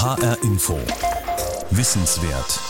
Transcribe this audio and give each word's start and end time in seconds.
HR 0.00 0.38
Info. 0.44 0.78
Wissenswert. 1.72 2.60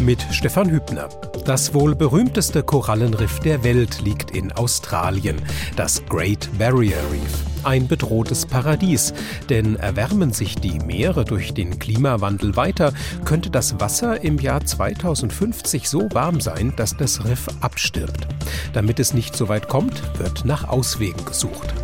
Mit 0.00 0.26
Stefan 0.30 0.70
Hübner. 0.70 1.10
Das 1.44 1.74
wohl 1.74 1.94
berühmteste 1.94 2.62
Korallenriff 2.62 3.40
der 3.40 3.62
Welt 3.62 4.00
liegt 4.00 4.30
in 4.30 4.52
Australien, 4.52 5.42
das 5.76 6.02
Great 6.06 6.48
Barrier 6.58 6.96
Reef. 7.12 7.44
Ein 7.62 7.88
bedrohtes 7.88 8.46
Paradies, 8.46 9.12
denn 9.50 9.76
erwärmen 9.76 10.32
sich 10.32 10.54
die 10.54 10.78
Meere 10.78 11.26
durch 11.26 11.52
den 11.52 11.78
Klimawandel 11.78 12.56
weiter, 12.56 12.94
könnte 13.26 13.50
das 13.50 13.78
Wasser 13.78 14.24
im 14.24 14.38
Jahr 14.38 14.64
2050 14.64 15.90
so 15.90 16.08
warm 16.12 16.40
sein, 16.40 16.72
dass 16.74 16.96
das 16.96 17.26
Riff 17.26 17.48
abstirbt. 17.60 18.26
Damit 18.72 18.98
es 18.98 19.12
nicht 19.12 19.36
so 19.36 19.50
weit 19.50 19.68
kommt, 19.68 20.02
wird 20.18 20.46
nach 20.46 20.66
Auswegen 20.66 21.22
gesucht. 21.26 21.74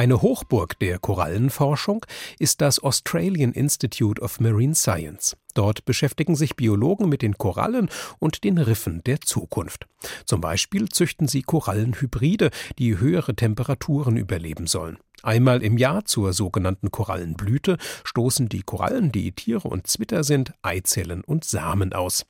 Eine 0.00 0.22
Hochburg 0.22 0.78
der 0.78 0.98
Korallenforschung 0.98 2.06
ist 2.38 2.62
das 2.62 2.82
Australian 2.82 3.52
Institute 3.52 4.18
of 4.22 4.40
Marine 4.40 4.74
Science. 4.74 5.36
Dort 5.52 5.84
beschäftigen 5.84 6.36
sich 6.36 6.56
Biologen 6.56 7.10
mit 7.10 7.20
den 7.20 7.36
Korallen 7.36 7.90
und 8.18 8.42
den 8.42 8.56
Riffen 8.56 9.04
der 9.04 9.20
Zukunft. 9.20 9.88
Zum 10.24 10.40
Beispiel 10.40 10.88
züchten 10.88 11.28
sie 11.28 11.42
Korallenhybride, 11.42 12.48
die 12.78 12.98
höhere 12.98 13.36
Temperaturen 13.36 14.16
überleben 14.16 14.66
sollen. 14.66 14.96
Einmal 15.22 15.62
im 15.62 15.76
Jahr 15.76 16.06
zur 16.06 16.32
sogenannten 16.32 16.90
Korallenblüte 16.90 17.76
stoßen 18.04 18.48
die 18.48 18.62
Korallen, 18.62 19.12
die 19.12 19.32
Tiere 19.32 19.68
und 19.68 19.86
Zwitter 19.86 20.24
sind, 20.24 20.54
Eizellen 20.62 21.22
und 21.22 21.44
Samen 21.44 21.92
aus. 21.92 22.24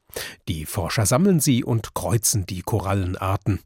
Die 0.48 0.66
Forscher 0.66 1.06
sammeln 1.06 1.38
sie 1.38 1.62
und 1.62 1.94
kreuzen 1.94 2.46
die 2.46 2.62
Korallenarten. 2.62 3.60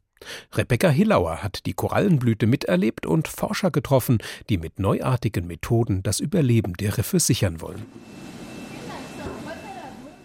Rebecca 0.53 0.89
Hillauer 0.89 1.43
hat 1.43 1.65
die 1.65 1.73
Korallenblüte 1.73 2.47
miterlebt 2.47 3.05
und 3.05 3.27
Forscher 3.27 3.71
getroffen, 3.71 4.19
die 4.49 4.57
mit 4.57 4.79
neuartigen 4.79 5.47
Methoden 5.47 6.03
das 6.03 6.19
Überleben 6.19 6.73
der 6.75 6.97
Riffe 6.97 7.19
sichern 7.19 7.61
wollen. 7.61 7.85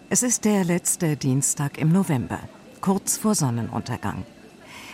Es 0.09 0.23
ist 0.23 0.45
der 0.45 0.65
letzte 0.65 1.15
Dienstag 1.15 1.77
im 1.77 1.91
November, 1.91 2.39
kurz 2.81 3.17
vor 3.17 3.35
Sonnenuntergang. 3.35 4.25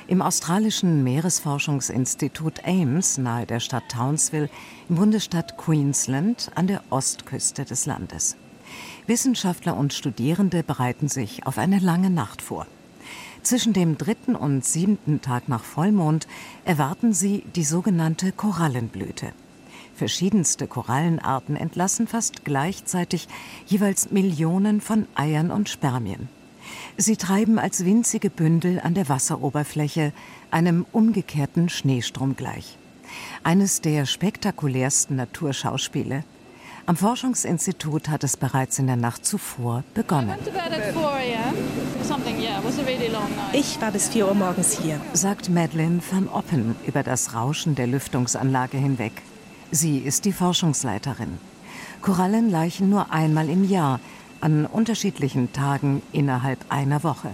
Im 0.08 0.22
australischen 0.22 1.04
Meeresforschungsinstitut 1.04 2.64
Ames 2.66 3.18
nahe 3.18 3.46
der 3.46 3.60
Stadt 3.60 3.90
Townsville 3.90 4.50
im 4.88 4.96
Bundesstaat 4.96 5.58
Queensland 5.58 6.52
an 6.56 6.68
der 6.68 6.82
Ostküste 6.92 7.66
des 7.66 7.86
Landes. 7.86 8.38
Wissenschaftler 9.06 9.76
und 9.76 9.94
Studierende 9.94 10.64
bereiten 10.64 11.08
sich 11.08 11.46
auf 11.46 11.58
eine 11.58 11.80
lange 11.80 12.10
Nacht 12.10 12.42
vor. 12.42 12.68
Zwischen 13.44 13.74
dem 13.74 13.98
dritten 13.98 14.36
und 14.36 14.66
siebten 14.66 15.22
Tag 15.22 15.48
nach 15.48 15.64
Vollmond 15.64 16.28
erwarten 16.66 17.14
sie 17.14 17.44
die 17.56 17.64
sogenannte 17.64 18.32
Korallenblüte. 18.32 19.32
Verschiedenste 19.96 20.68
Korallenarten 20.68 21.56
entlassen 21.56 22.08
fast 22.08 22.46
gleichzeitig 22.46 23.28
jeweils 23.66 24.12
Millionen 24.12 24.82
von 24.82 25.08
Eiern 25.16 25.50
und 25.50 25.70
Spermien. 25.70 26.30
Sie 26.98 27.18
treiben 27.18 27.58
als 27.58 27.86
winzige 27.86 28.30
Bündel 28.30 28.80
an 28.80 28.94
der 28.94 29.10
Wasseroberfläche 29.10 30.14
einem 30.52 30.86
umgekehrten 30.92 31.70
Schneestrom 31.70 32.36
gleich. 32.36 32.78
Eines 33.44 33.82
der 33.82 34.06
spektakulärsten 34.06 35.16
Naturschauspiele 35.16 36.24
am 36.88 36.96
Forschungsinstitut 36.96 38.08
hat 38.08 38.24
es 38.24 38.38
bereits 38.38 38.80
in 38.80 38.88
der 38.88 38.96
Nacht 38.96 39.26
zuvor 39.26 39.84
begonnen. 39.94 40.34
Ich 43.52 43.82
war 43.82 43.92
bis 43.92 44.08
4 44.08 44.28
Uhr 44.28 44.34
morgens 44.34 44.80
hier, 44.80 45.02
sagt 45.12 45.50
Madeleine 45.50 46.00
van 46.10 46.30
Oppen 46.30 46.76
über 46.88 47.04
das 47.04 47.36
Rauschen 47.36 47.76
der 47.76 47.88
Lüftungsanlage 47.88 48.78
hinweg. 48.78 49.12
Sie 49.70 50.00
ist 50.00 50.24
die 50.24 50.32
Forschungsleiterin. 50.32 51.38
Korallen 52.02 52.50
laichen 52.50 52.90
nur 52.90 53.12
einmal 53.12 53.50
im 53.50 53.70
Jahr, 53.70 54.00
an 54.40 54.66
unterschiedlichen 54.66 55.52
Tagen 55.52 56.02
innerhalb 56.14 56.60
einer 56.70 57.04
Woche. 57.04 57.32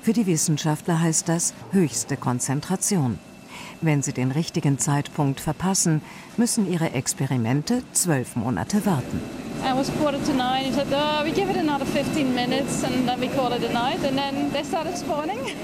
Für 0.00 0.12
die 0.12 0.26
Wissenschaftler 0.26 1.00
heißt 1.00 1.28
das 1.28 1.54
höchste 1.72 2.16
Konzentration. 2.16 3.18
Wenn 3.80 4.02
sie 4.02 4.12
den 4.12 4.30
richtigen 4.30 4.78
Zeitpunkt 4.78 5.40
verpassen, 5.40 6.02
müssen 6.36 6.70
ihre 6.70 6.92
Experimente 6.92 7.82
zwölf 7.92 8.36
Monate 8.36 8.86
warten. 8.86 9.20
Oh, 9.62 9.80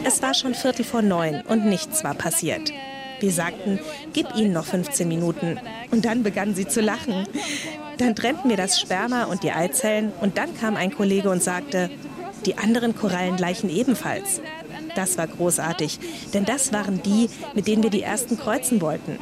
es 0.05 0.23
war 0.23 0.35
schon 0.35 0.55
Viertel 0.55 0.85
vor 0.85 1.03
neun 1.03 1.43
und 1.43 1.67
nichts 1.67 2.03
war 2.05 2.15
passiert. 2.15 2.73
Wir 3.21 3.31
sagten, 3.31 3.79
gib 4.13 4.35
ihnen 4.35 4.53
noch 4.53 4.65
15 4.65 5.07
Minuten. 5.07 5.61
Und 5.93 6.05
dann 6.05 6.25
begannen 6.25 6.57
sie 6.57 6.67
zu 6.67 6.81
lachen. 6.81 7.27
Dann 7.99 8.17
trennten 8.17 8.51
wir 8.51 8.57
das 8.57 8.81
Sperma 8.81 9.25
und 9.25 9.45
die 9.45 9.53
Eizellen 9.53 10.13
und 10.21 10.39
dann 10.39 10.57
kam 10.57 10.77
ein 10.77 10.93
Kollege 10.93 11.31
und 11.31 11.41
sagte, 11.41 11.89
die 12.47 12.59
anderen 12.59 12.97
Korallen 12.97 13.37
gleichen 13.37 13.71
ebenfalls. 13.71 14.41
Das 14.95 15.19
war 15.19 15.27
großartig, 15.27 15.99
denn 16.35 16.45
das 16.45 16.73
waren 16.73 17.03
die, 17.03 17.29
mit 17.55 17.67
denen 17.67 17.83
wir 17.83 17.91
die 17.91 18.03
ersten 18.03 18.37
kreuzen 18.37 18.81
wollten. 18.81 19.19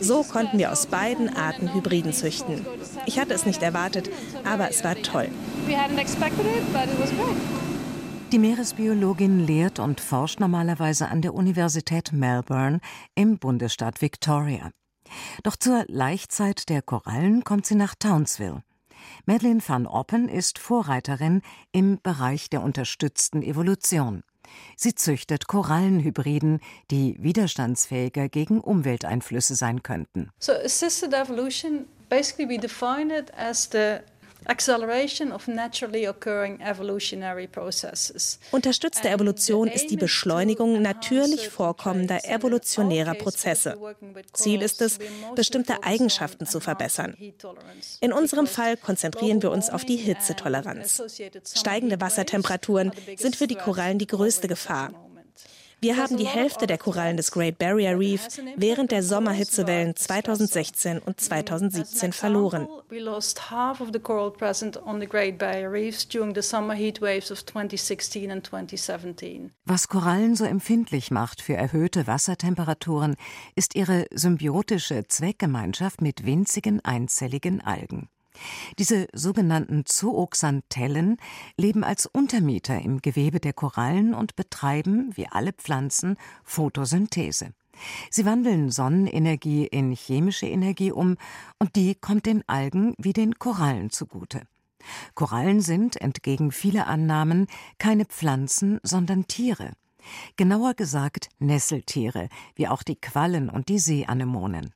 So 0.00 0.22
konnten 0.22 0.58
wir 0.58 0.72
aus 0.72 0.86
beiden 0.86 1.34
Arten 1.34 1.72
Hybriden 1.72 2.12
züchten. 2.12 2.64
Ich 3.06 3.18
hatte 3.18 3.34
es 3.34 3.46
nicht 3.46 3.62
erwartet, 3.62 4.10
aber 4.44 4.70
es 4.70 4.84
war 4.84 4.96
toll. 4.96 5.28
Die 8.32 8.38
Meeresbiologin 8.38 9.46
lehrt 9.46 9.78
und 9.78 10.00
forscht 10.00 10.40
normalerweise 10.40 11.08
an 11.08 11.22
der 11.22 11.34
Universität 11.34 12.12
Melbourne 12.12 12.80
im 13.14 13.38
Bundesstaat 13.38 14.02
Victoria. 14.02 14.70
Doch 15.42 15.56
zur 15.56 15.84
Laichzeit 15.88 16.68
der 16.68 16.82
Korallen 16.82 17.44
kommt 17.44 17.66
sie 17.66 17.76
nach 17.76 17.94
Townsville. 17.94 18.62
Madeleine 19.26 19.60
van 19.64 19.86
Oppen 19.86 20.28
ist 20.28 20.58
Vorreiterin 20.58 21.42
im 21.72 22.00
Bereich 22.02 22.50
der 22.50 22.62
unterstützten 22.62 23.42
Evolution. 23.42 24.22
Sie 24.76 24.94
züchtet 24.94 25.46
Korallenhybriden, 25.46 26.60
die 26.90 27.16
widerstandsfähiger 27.18 28.28
gegen 28.28 28.60
Umwelteinflüsse 28.60 29.54
sein 29.54 29.82
könnten. 29.82 30.30
So 30.38 30.52
assisted 30.52 31.12
evolution 31.12 31.86
basically 32.08 32.48
we 32.48 32.58
define 32.58 33.10
it 33.10 33.32
as 33.36 33.68
the 33.70 33.98
Unterstützte 38.50 39.08
Evolution 39.08 39.68
ist 39.68 39.90
die 39.90 39.96
Beschleunigung 39.96 40.82
natürlich 40.82 41.48
vorkommender 41.48 42.24
evolutionärer 42.24 43.14
Prozesse. 43.14 43.78
Ziel 44.32 44.62
ist 44.62 44.82
es, 44.82 44.98
bestimmte 45.34 45.82
Eigenschaften 45.82 46.46
zu 46.46 46.60
verbessern. 46.60 47.16
In 48.00 48.12
unserem 48.12 48.46
Fall 48.46 48.76
konzentrieren 48.76 49.42
wir 49.42 49.50
uns 49.50 49.70
auf 49.70 49.84
die 49.84 49.96
Hitzetoleranz. 49.96 51.02
Steigende 51.54 52.00
Wassertemperaturen 52.00 52.92
sind 53.16 53.36
für 53.36 53.46
die 53.46 53.56
Korallen 53.56 53.98
die 53.98 54.06
größte 54.06 54.48
Gefahr. 54.48 54.90
Wir 55.84 55.98
haben 55.98 56.16
die 56.16 56.26
Hälfte 56.26 56.66
der 56.66 56.78
Korallen 56.78 57.18
des 57.18 57.30
Great 57.30 57.58
Barrier 57.58 57.98
Reef 57.98 58.26
während 58.56 58.90
der 58.90 59.02
Sommerhitzewellen 59.02 59.94
2016 59.94 60.98
und 60.98 61.20
2017 61.20 62.14
verloren. 62.14 62.66
Was 69.66 69.88
Korallen 69.88 70.36
so 70.36 70.44
empfindlich 70.46 71.10
macht 71.10 71.42
für 71.42 71.54
erhöhte 71.54 72.06
Wassertemperaturen, 72.06 73.16
ist 73.54 73.74
ihre 73.74 74.06
symbiotische 74.10 75.06
Zweckgemeinschaft 75.06 76.00
mit 76.00 76.24
winzigen 76.24 76.82
einzelligen 76.82 77.60
Algen. 77.60 78.08
Diese 78.78 79.06
sogenannten 79.12 79.86
Zooxanthellen 79.86 81.18
leben 81.56 81.84
als 81.84 82.06
Untermieter 82.06 82.80
im 82.80 83.00
Gewebe 83.00 83.40
der 83.40 83.52
Korallen 83.52 84.14
und 84.14 84.36
betreiben, 84.36 85.10
wie 85.14 85.28
alle 85.28 85.52
Pflanzen, 85.52 86.16
Photosynthese. 86.42 87.52
Sie 88.10 88.24
wandeln 88.24 88.70
Sonnenenergie 88.70 89.66
in 89.66 89.92
chemische 89.92 90.46
Energie 90.46 90.92
um 90.92 91.16
und 91.58 91.76
die 91.76 91.94
kommt 91.94 92.26
den 92.26 92.48
Algen 92.48 92.94
wie 92.98 93.12
den 93.12 93.38
Korallen 93.38 93.90
zugute. 93.90 94.42
Korallen 95.14 95.60
sind, 95.60 96.00
entgegen 96.00 96.52
vieler 96.52 96.86
Annahmen, 96.86 97.46
keine 97.78 98.04
Pflanzen, 98.04 98.80
sondern 98.82 99.26
Tiere. 99.26 99.72
Genauer 100.36 100.74
gesagt 100.74 101.30
Nesseltiere, 101.38 102.28
wie 102.54 102.68
auch 102.68 102.82
die 102.82 102.96
Quallen 102.96 103.48
und 103.48 103.68
die 103.68 103.78
Seeanemonen. 103.78 104.74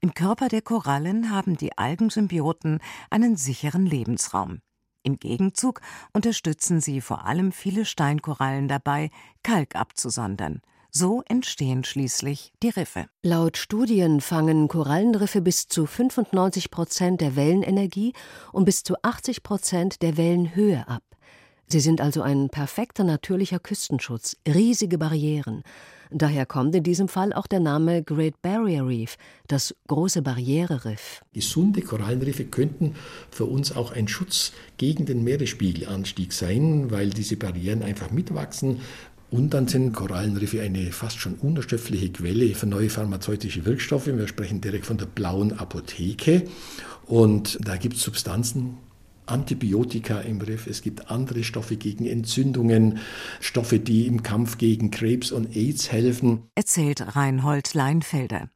Im 0.00 0.14
Körper 0.14 0.48
der 0.48 0.62
Korallen 0.62 1.30
haben 1.30 1.56
die 1.56 1.76
Algensymbioten 1.76 2.80
einen 3.10 3.36
sicheren 3.36 3.86
Lebensraum. 3.86 4.60
Im 5.02 5.18
Gegenzug 5.18 5.80
unterstützen 6.12 6.80
sie 6.80 7.00
vor 7.00 7.26
allem 7.26 7.52
viele 7.52 7.84
Steinkorallen 7.84 8.68
dabei, 8.68 9.10
Kalk 9.42 9.76
abzusondern. 9.76 10.62
So 10.90 11.22
entstehen 11.28 11.82
schließlich 11.82 12.52
die 12.62 12.68
Riffe. 12.68 13.06
Laut 13.22 13.56
Studien 13.56 14.20
fangen 14.20 14.68
Korallenriffe 14.68 15.42
bis 15.42 15.66
zu 15.66 15.86
95 15.86 16.70
Prozent 16.70 17.20
der 17.20 17.34
Wellenenergie 17.34 18.12
und 18.52 18.64
bis 18.64 18.84
zu 18.84 18.94
80 19.02 19.42
Prozent 19.42 20.02
der 20.02 20.16
Wellenhöhe 20.16 20.86
ab. 20.86 21.02
Sie 21.68 21.80
sind 21.80 22.00
also 22.00 22.22
ein 22.22 22.50
perfekter 22.50 23.04
natürlicher 23.04 23.58
Küstenschutz, 23.58 24.36
riesige 24.46 24.98
Barrieren. 24.98 25.62
Daher 26.10 26.46
kommt 26.46 26.74
in 26.74 26.84
diesem 26.84 27.08
Fall 27.08 27.32
auch 27.32 27.46
der 27.46 27.60
Name 27.60 28.02
Great 28.02 28.40
Barrier 28.42 28.86
Reef, 28.86 29.16
das 29.48 29.74
große 29.88 30.22
Barriereriff. 30.22 31.22
Gesunde 31.32 31.80
Korallenriffe 31.80 32.44
könnten 32.44 32.94
für 33.30 33.46
uns 33.46 33.74
auch 33.74 33.92
ein 33.92 34.06
Schutz 34.06 34.52
gegen 34.76 35.06
den 35.06 35.24
Meeresspiegelanstieg 35.24 36.32
sein, 36.32 36.90
weil 36.90 37.10
diese 37.10 37.36
Barrieren 37.36 37.82
einfach 37.82 38.10
mitwachsen. 38.10 38.80
Und 39.30 39.54
dann 39.54 39.66
sind 39.66 39.92
Korallenriffe 39.92 40.60
eine 40.60 40.92
fast 40.92 41.18
schon 41.18 41.34
unerschöpfliche 41.34 42.12
Quelle 42.12 42.54
für 42.54 42.66
neue 42.66 42.90
pharmazeutische 42.90 43.64
Wirkstoffe. 43.64 44.06
Wir 44.06 44.28
sprechen 44.28 44.60
direkt 44.60 44.86
von 44.86 44.98
der 44.98 45.06
blauen 45.06 45.58
Apotheke. 45.58 46.44
Und 47.06 47.58
da 47.60 47.76
gibt 47.76 47.96
es 47.96 48.02
Substanzen, 48.02 48.76
Antibiotika 49.26 50.20
im 50.20 50.40
Riff, 50.40 50.66
es 50.66 50.82
gibt 50.82 51.10
andere 51.10 51.44
Stoffe 51.44 51.76
gegen 51.76 52.06
Entzündungen, 52.06 52.98
Stoffe, 53.40 53.78
die 53.78 54.06
im 54.06 54.22
Kampf 54.22 54.58
gegen 54.58 54.90
Krebs 54.90 55.32
und 55.32 55.56
AIDS 55.56 55.90
helfen. 55.90 56.44
Erzählt 56.54 57.16
Reinhold 57.16 57.74
Leinfelder. 57.74 58.48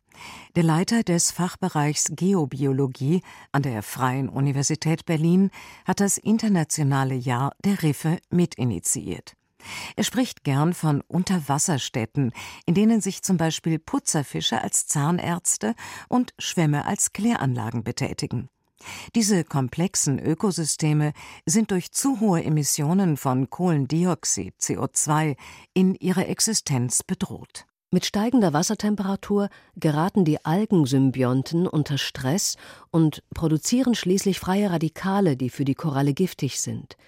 Der 0.56 0.62
Leiter 0.64 1.02
des 1.02 1.30
Fachbereichs 1.30 2.06
Geobiologie 2.10 3.22
an 3.52 3.62
der 3.62 3.82
Freien 3.82 4.28
Universität 4.28 5.06
Berlin 5.06 5.50
hat 5.84 6.00
das 6.00 6.18
internationale 6.18 7.14
Jahr 7.14 7.52
der 7.64 7.82
Riffe 7.82 8.18
mitinitiiert. 8.30 9.34
Er 9.96 10.04
spricht 10.04 10.44
gern 10.44 10.72
von 10.72 11.02
Unterwasserstädten, 11.02 12.32
in 12.66 12.74
denen 12.74 13.00
sich 13.00 13.22
zum 13.22 13.36
Beispiel 13.36 13.78
Putzerfische 13.78 14.62
als 14.62 14.86
Zahnärzte 14.86 15.74
und 16.08 16.32
Schwämme 16.38 16.84
als 16.84 17.12
Kläranlagen 17.12 17.82
betätigen. 17.82 18.48
Diese 19.14 19.44
komplexen 19.44 20.18
Ökosysteme 20.18 21.12
sind 21.46 21.70
durch 21.70 21.92
zu 21.92 22.20
hohe 22.20 22.44
Emissionen 22.44 23.16
von 23.16 23.50
Kohlendioxid 23.50 24.54
CO2 24.60 25.36
in 25.74 25.94
ihrer 25.94 26.28
Existenz 26.28 27.02
bedroht. 27.02 27.66
Mit 27.90 28.04
steigender 28.04 28.52
Wassertemperatur 28.52 29.48
geraten 29.76 30.26
die 30.26 30.44
Algensymbionten 30.44 31.66
unter 31.66 31.96
Stress 31.96 32.56
und 32.90 33.22
produzieren 33.34 33.94
schließlich 33.94 34.38
freie 34.38 34.70
Radikale, 34.70 35.38
die 35.38 35.48
für 35.48 35.64
die 35.64 35.74
Koralle 35.74 36.12
giftig 36.12 36.60
sind. 36.60 36.98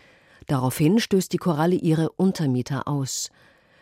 Daraufhin 0.46 0.98
stößt 0.98 1.32
die 1.32 1.36
Koralle 1.36 1.76
ihre 1.76 2.10
Untermieter 2.12 2.88
aus. 2.88 3.30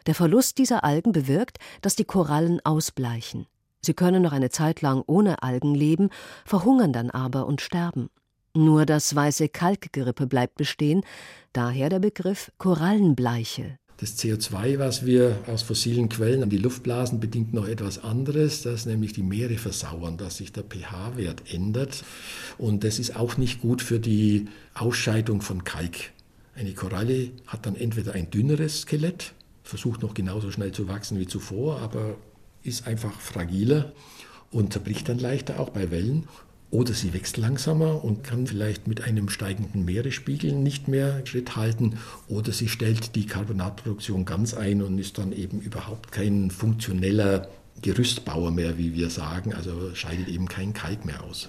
Der 0.07 0.17
Verlust 0.17 0.59
dieser 0.59 0.83
Algen 0.83 1.13
bewirkt, 1.13 1.59
dass 1.83 1.95
die 1.95 2.05
Korallen 2.05 2.61
ausbleichen. 2.65 3.47
Sie 3.81 3.95
können 3.95 4.23
noch 4.23 4.33
eine 4.33 4.51
Zeit 4.51 4.83
lang 4.83 5.03
ohne 5.07 5.43
Algen 5.43 5.75
leben, 5.75 6.11
verhungern 6.45 6.93
dann 6.93 7.11
aber 7.11 7.47
und 7.47 7.61
sterben. 7.61 8.11
Nur 8.55 8.87
das 8.87 9.15
weiße 9.15 9.49
Kalkgerippe 9.49 10.27
bleibt 10.27 10.57
bestehen, 10.57 11.03
daher 11.53 11.89
der 11.89 12.01
Begriff 12.01 12.51
Korallenbleiche. 12.59 13.79
Das 13.99 14.17
CO2, 14.17 14.79
was 14.79 15.05
wir 15.05 15.39
aus 15.49 15.63
fossilen 15.63 16.09
Quellen 16.09 16.45
an 16.45 16.51
die 16.51 16.59
Luft 16.59 16.85
blasen, 16.85 17.19
bedingt 17.19 17.53
noch 17.53 17.67
etwas 17.67 18.03
anderes, 18.03 18.63
dass 18.63 18.87
nämlich 18.87 19.13
die 19.13 19.25
Meere 19.25 19.59
versauern, 19.59 20.17
dass 20.17 20.37
sich 20.37 20.53
der 20.53 20.63
pH-Wert 20.63 21.53
ändert. 21.53 22.05
Und 22.59 22.85
das 22.85 23.01
ist 23.01 23.17
auch 23.17 23.37
nicht 23.37 23.61
gut 23.61 23.83
für 23.83 23.99
die 23.99 24.47
Ausscheidung 24.75 25.41
von 25.41 25.65
Kalk. 25.65 26.13
Eine 26.55 26.75
Koralle 26.75 27.31
hat 27.49 27.67
dann 27.67 27.75
entweder 27.75 28.15
ein 28.15 28.31
dünneres 28.31 28.83
Skelett, 28.83 29.33
versucht 29.65 30.03
noch 30.03 30.15
genauso 30.15 30.53
schnell 30.53 30.71
zu 30.71 30.87
wachsen 30.87 31.19
wie 31.19 31.27
zuvor, 31.27 31.81
aber 31.81 32.17
ist 32.69 32.87
einfach 32.87 33.19
fragiler 33.21 33.93
und 34.51 34.73
zerbricht 34.73 35.09
dann 35.09 35.19
leichter 35.19 35.61
auch 35.61 35.71
bei 35.71 35.91
Wellen. 35.91 36.29
Oder 36.71 36.93
sie 36.93 37.15
wächst 37.15 37.39
langsamer 37.39 38.05
und 38.05 38.25
kann 38.25 38.47
vielleicht 38.47 38.89
mit 38.89 39.01
einem 39.01 39.31
steigenden 39.31 39.87
Meeresspiegel 39.87 40.53
nicht 40.53 40.87
mehr 40.87 41.25
Schritt 41.25 41.57
halten. 41.57 41.99
Oder 42.29 42.53
sie 42.53 42.69
stellt 42.69 43.15
die 43.15 43.25
Carbonatproduktion 43.25 44.27
ganz 44.27 44.53
ein 44.53 44.83
und 44.83 44.99
ist 44.99 45.17
dann 45.17 45.33
eben 45.33 45.61
überhaupt 45.61 46.13
kein 46.13 46.51
funktioneller 46.51 47.49
Gerüstbauer 47.81 48.51
mehr, 48.51 48.77
wie 48.77 48.95
wir 48.95 49.09
sagen. 49.09 49.55
Also 49.55 49.95
scheidet 49.95 50.29
eben 50.29 50.47
kein 50.47 50.75
Kalk 50.75 51.07
mehr 51.07 51.25
aus. 51.25 51.49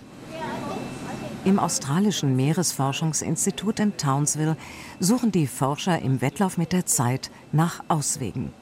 Im 1.44 1.60
australischen 1.60 2.36
Meeresforschungsinstitut 2.36 3.80
in 3.80 3.98
Townsville 3.98 4.56
suchen 5.00 5.32
die 5.32 5.48
Forscher 5.48 6.02
im 6.02 6.22
Wettlauf 6.22 6.58
mit 6.58 6.72
der 6.72 6.86
Zeit 6.86 7.30
nach 7.52 7.84
Auswegen. 7.90 8.54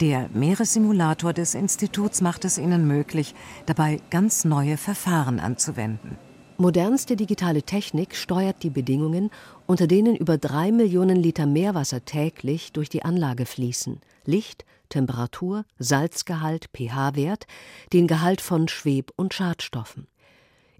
Der 0.00 0.30
Meeressimulator 0.32 1.34
des 1.34 1.54
Instituts 1.54 2.22
macht 2.22 2.46
es 2.46 2.56
ihnen 2.56 2.86
möglich, 2.86 3.34
dabei 3.66 4.00
ganz 4.08 4.46
neue 4.46 4.78
Verfahren 4.78 5.38
anzuwenden. 5.38 6.16
Modernste 6.56 7.16
digitale 7.16 7.62
Technik 7.62 8.16
steuert 8.16 8.62
die 8.62 8.70
Bedingungen, 8.70 9.30
unter 9.66 9.86
denen 9.86 10.16
über 10.16 10.38
drei 10.38 10.72
Millionen 10.72 11.16
Liter 11.16 11.44
Meerwasser 11.44 12.02
täglich 12.06 12.72
durch 12.72 12.88
die 12.88 13.02
Anlage 13.02 13.44
fließen. 13.44 14.00
Licht, 14.24 14.64
Temperatur, 14.88 15.66
Salzgehalt, 15.78 16.70
pH-Wert, 16.74 17.46
den 17.92 18.06
Gehalt 18.06 18.40
von 18.40 18.68
Schweb- 18.68 19.12
und 19.16 19.34
Schadstoffen. 19.34 20.06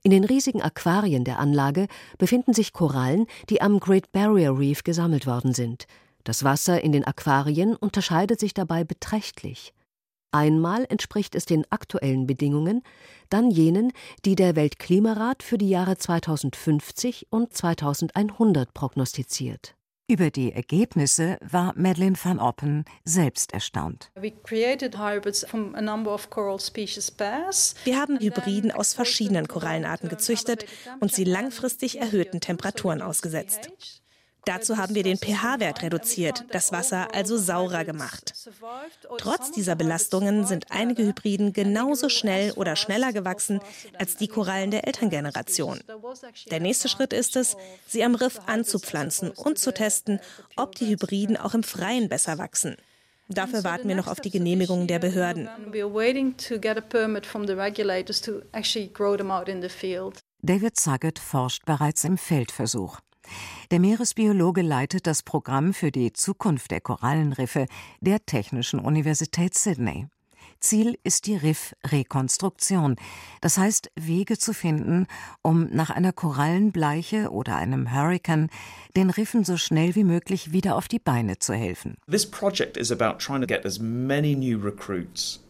In 0.03 0.13
den 0.13 0.25
riesigen 0.25 0.63
Aquarien 0.63 1.25
der 1.25 1.39
Anlage 1.39 1.89
befinden 2.17 2.55
sich 2.55 2.73
Korallen, 2.73 3.27
die 3.51 3.61
am 3.61 3.81
Great 3.81 4.13
Barrier 4.13 4.59
Reef 4.59 4.83
gesammelt 4.83 5.27
worden 5.27 5.53
sind. 5.53 5.87
Das 6.25 6.45
Wasser 6.45 6.83
in 6.83 6.93
den 6.93 7.05
Aquarien 7.05 7.77
unterscheidet 7.77 8.41
sich 8.41 8.55
dabei 8.55 8.85
beträchtlich. 8.85 9.73
Einmal 10.33 10.87
entspricht 10.89 11.35
es 11.35 11.45
den 11.45 11.65
aktuellen 11.71 12.27
Bedingungen, 12.27 12.83
dann 13.31 13.51
jenen, 13.51 13.93
die 14.25 14.37
der 14.37 14.55
Weltklimarat 14.55 15.43
für 15.43 15.59
die 15.59 15.69
Jahre 15.69 15.97
2050 15.99 17.27
und 17.31 17.53
2100 17.53 18.73
prognostiziert. 18.73 19.75
Über 20.11 20.31
die 20.31 20.53
Ergebnisse 20.53 21.39
war 21.41 21.73
Madeleine 21.77 22.17
van 22.21 22.41
Oppen 22.41 22.85
selbst 23.05 23.53
erstaunt. 23.55 24.11
Wir 24.15 24.35
haben 27.97 28.19
Hybriden 28.19 28.73
aus 28.73 28.95
verschiedenen 28.95 29.47
Korallenarten 29.47 30.09
gezüchtet 30.09 30.67
und 30.99 31.13
sie 31.13 31.23
langfristig 31.23 32.01
erhöhten 32.01 32.41
Temperaturen 32.41 33.03
ausgesetzt. 33.03 33.71
Dazu 34.45 34.77
haben 34.77 34.95
wir 34.95 35.03
den 35.03 35.19
pH-Wert 35.19 35.83
reduziert, 35.83 36.45
das 36.51 36.73
Wasser 36.73 37.15
also 37.15 37.37
saurer 37.37 37.85
gemacht. 37.85 38.33
Trotz 39.19 39.51
dieser 39.51 39.75
Belastungen 39.75 40.47
sind 40.47 40.67
einige 40.71 41.05
Hybriden 41.05 41.53
genauso 41.53 42.09
schnell 42.09 42.53
oder 42.53 42.77
schneller 42.77 43.13
gewachsen 43.13 43.61
als 43.99 44.17
die 44.17 44.29
Korallen 44.29 44.71
der 44.71 44.87
Elterngeneration. 44.87 45.81
Der 46.51 46.61
nächste 46.61 46.89
Schritt 46.89 47.13
ist 47.13 47.37
es, 47.37 47.57
sie 47.87 48.05
am 48.05 48.15
Riff 48.15 48.41
anzupflanzen 48.47 49.31
und 49.31 49.59
zu 49.59 49.73
testen, 49.73 50.21
ob 50.57 50.75
die 50.75 50.89
Hybriden 50.89 51.37
auch 51.37 51.55
im 51.55 51.63
Freien 51.63 52.09
besser 52.09 52.39
wachsen. 52.39 52.77
Dafür 53.29 53.63
warten 53.63 53.89
wir 53.89 53.95
noch 53.95 54.09
auf 54.09 54.21
die 54.21 54.31
Genehmigung 54.31 54.89
der 54.89 54.99
Behörden. 54.99 55.49
David 60.43 60.81
Saget 60.81 61.19
forscht 61.19 61.65
bereits 61.65 62.03
im 62.05 62.19
Feldversuch. 62.19 62.99
Der 63.71 63.81
Meeresbiologe 63.81 64.63
leitet 64.63 65.07
das 65.07 65.23
Programm 65.23 65.73
für 65.75 65.91
die 65.91 66.13
Zukunft 66.13 66.71
der 66.71 66.81
Korallenriffe 66.81 67.67
der 68.01 68.25
Technischen 68.25 68.81
Universität 68.81 69.55
Sydney. 69.55 70.07
Ziel 70.61 70.99
ist 71.05 71.27
die 71.27 71.37
Riffrekonstruktion, 71.37 72.97
das 73.41 73.57
heißt 73.57 73.91
Wege 73.97 74.39
zu 74.39 74.53
finden, 74.53 75.07
um 75.43 75.69
nach 75.71 75.91
einer 75.91 76.13
Korallenbleiche 76.13 77.31
oder 77.31 77.57
einem 77.57 77.95
Hurrikan 77.95 78.51
den 78.97 79.11
Riffen 79.11 79.45
so 79.45 79.57
schnell 79.57 79.95
wie 79.95 80.05
möglich 80.05 80.53
wieder 80.53 80.77
auf 80.77 80.87
die 80.87 80.99
Beine 80.99 81.39
zu 81.39 81.55
helfen. 81.55 81.97
This 82.11 82.27
project 82.27 82.77
is 82.77 82.93
about 82.93 83.19
trying 83.19 83.41
to 83.41 83.47
get 83.47 83.65
as 83.65 83.79
many 83.79 84.35
new 84.35 84.59
recruits 84.59 85.41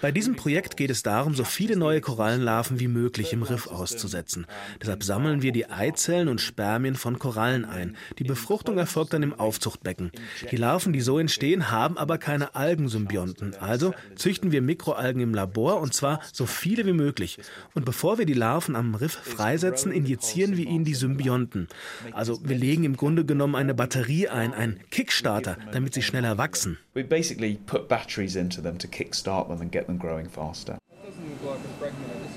bei 0.00 0.12
diesem 0.12 0.36
Projekt 0.36 0.76
geht 0.76 0.90
es 0.90 1.02
darum, 1.02 1.34
so 1.34 1.44
viele 1.44 1.76
neue 1.76 2.00
Korallenlarven 2.00 2.78
wie 2.78 2.88
möglich 2.88 3.32
im 3.32 3.42
Riff 3.42 3.66
auszusetzen. 3.66 4.46
Deshalb 4.80 5.02
sammeln 5.02 5.42
wir 5.42 5.52
die 5.52 5.68
Eizellen 5.68 6.28
und 6.28 6.40
Spermien 6.40 6.94
von 6.94 7.18
Korallen 7.18 7.64
ein. 7.64 7.96
Die 8.18 8.24
Befruchtung 8.24 8.78
erfolgt 8.78 9.12
dann 9.12 9.22
im 9.22 9.34
Aufzuchtbecken. 9.34 10.12
Die 10.50 10.56
Larven, 10.56 10.92
die 10.92 11.00
so 11.00 11.18
entstehen, 11.18 11.70
haben 11.70 11.98
aber 11.98 12.18
keine 12.18 12.54
Algensymbionten. 12.54 13.54
Also 13.56 13.92
züchten 14.14 14.52
wir 14.52 14.62
Mikroalgen 14.62 15.20
im 15.20 15.34
Labor 15.34 15.80
und 15.80 15.94
zwar 15.94 16.20
so 16.32 16.46
viele 16.46 16.86
wie 16.86 16.92
möglich. 16.92 17.38
Und 17.74 17.84
bevor 17.84 18.18
wir 18.18 18.26
die 18.26 18.34
Larven 18.34 18.76
am 18.76 18.94
Riff 18.94 19.12
freisetzen, 19.12 19.90
injizieren 19.90 20.56
wir 20.56 20.66
ihnen 20.66 20.84
die 20.84 20.94
Symbionten. 20.94 21.68
Also 22.12 22.40
wir 22.44 22.56
legen 22.56 22.84
im 22.84 22.96
Grunde 22.96 23.24
genommen 23.24 23.56
eine 23.56 23.74
Batterie 23.74 24.28
ein, 24.28 24.54
einen 24.54 24.80
Kickstarter, 24.90 25.56
damit 25.72 25.94
sie 25.94 26.02
schneller 26.02 26.38
wachsen. 26.38 26.78
We 26.94 27.02
basically 27.02 27.58
put 27.66 27.88
batteries 27.88 28.36
into 28.36 28.60
them 28.60 28.78
to 28.78 28.86
kickstart 28.92 29.48
them 29.48 29.60
and 29.60 29.72
get 29.72 29.86
them 29.86 29.98
growing 29.98 30.28
faster. 30.28 30.78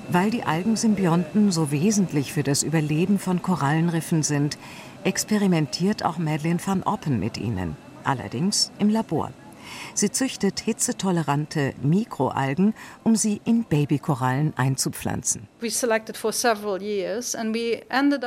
Weil 0.09 0.31
die 0.31 0.43
Algensymbionten 0.43 1.51
so 1.51 1.71
wesentlich 1.71 2.33
für 2.33 2.43
das 2.43 2.63
Überleben 2.63 3.19
von 3.19 3.41
Korallenriffen 3.41 4.23
sind, 4.23 4.57
experimentiert 5.03 6.03
auch 6.03 6.17
Madeleine 6.17 6.59
van 6.65 6.83
Oppen 6.83 7.19
mit 7.19 7.37
ihnen, 7.37 7.77
allerdings 8.03 8.71
im 8.79 8.89
Labor. 8.89 9.31
Sie 9.93 10.11
züchtet 10.11 10.59
hitzetolerante 10.59 11.73
Mikroalgen, 11.81 12.73
um 13.03 13.15
sie 13.15 13.41
in 13.45 13.63
Babykorallen 13.63 14.53
einzupflanzen. 14.55 15.47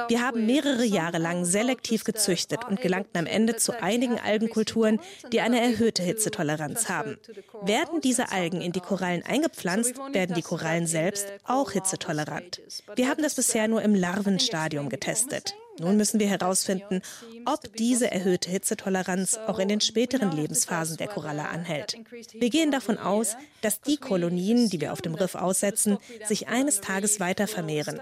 Wir 0.08 0.22
haben 0.22 0.46
mehrere 0.46 0.84
Jahre 0.84 1.18
lang 1.18 1.44
selektiv 1.44 2.04
gezüchtet 2.04 2.64
und 2.68 2.80
gelangten 2.80 3.18
am 3.18 3.26
Ende 3.26 3.56
zu 3.56 3.80
einigen 3.82 4.18
Algenkulturen, 4.18 5.00
die 5.32 5.40
eine 5.40 5.60
erhöhte 5.60 6.02
Hitzetoleranz 6.02 6.88
haben. 6.88 7.18
Werden 7.62 8.00
diese 8.00 8.32
Algen 8.32 8.60
in 8.60 8.72
die 8.72 8.80
Korallen 8.80 9.22
eingepflanzt, 9.24 9.94
werden 10.12 10.34
die 10.34 10.42
Korallen 10.42 10.86
selbst 10.86 11.26
auch 11.44 11.72
hitzetolerant. 11.72 12.60
Wir 12.96 13.08
haben 13.08 13.22
das 13.22 13.34
bisher 13.34 13.68
nur 13.68 13.82
im 13.82 13.94
Larvenstadium 13.94 14.88
getestet. 14.88 15.54
Nun 15.80 15.96
müssen 15.96 16.20
wir 16.20 16.28
herausfinden, 16.28 17.02
ob 17.44 17.76
diese 17.76 18.10
erhöhte 18.10 18.50
Hitzetoleranz 18.50 19.38
auch 19.46 19.58
in 19.58 19.68
den 19.68 19.80
späteren 19.80 20.32
Lebensphasen 20.32 20.96
der 20.96 21.08
Koralle 21.08 21.48
anhält. 21.48 21.96
Wir 22.32 22.50
gehen 22.50 22.70
davon 22.70 22.98
aus, 22.98 23.36
dass 23.62 23.80
die 23.80 23.96
Kolonien, 23.96 24.68
die 24.70 24.80
wir 24.80 24.92
auf 24.92 25.02
dem 25.02 25.14
Riff 25.14 25.34
aussetzen, 25.34 25.98
sich 26.24 26.48
eines 26.48 26.80
Tages 26.80 27.20
weiter 27.20 27.46
vermehren. 27.46 28.00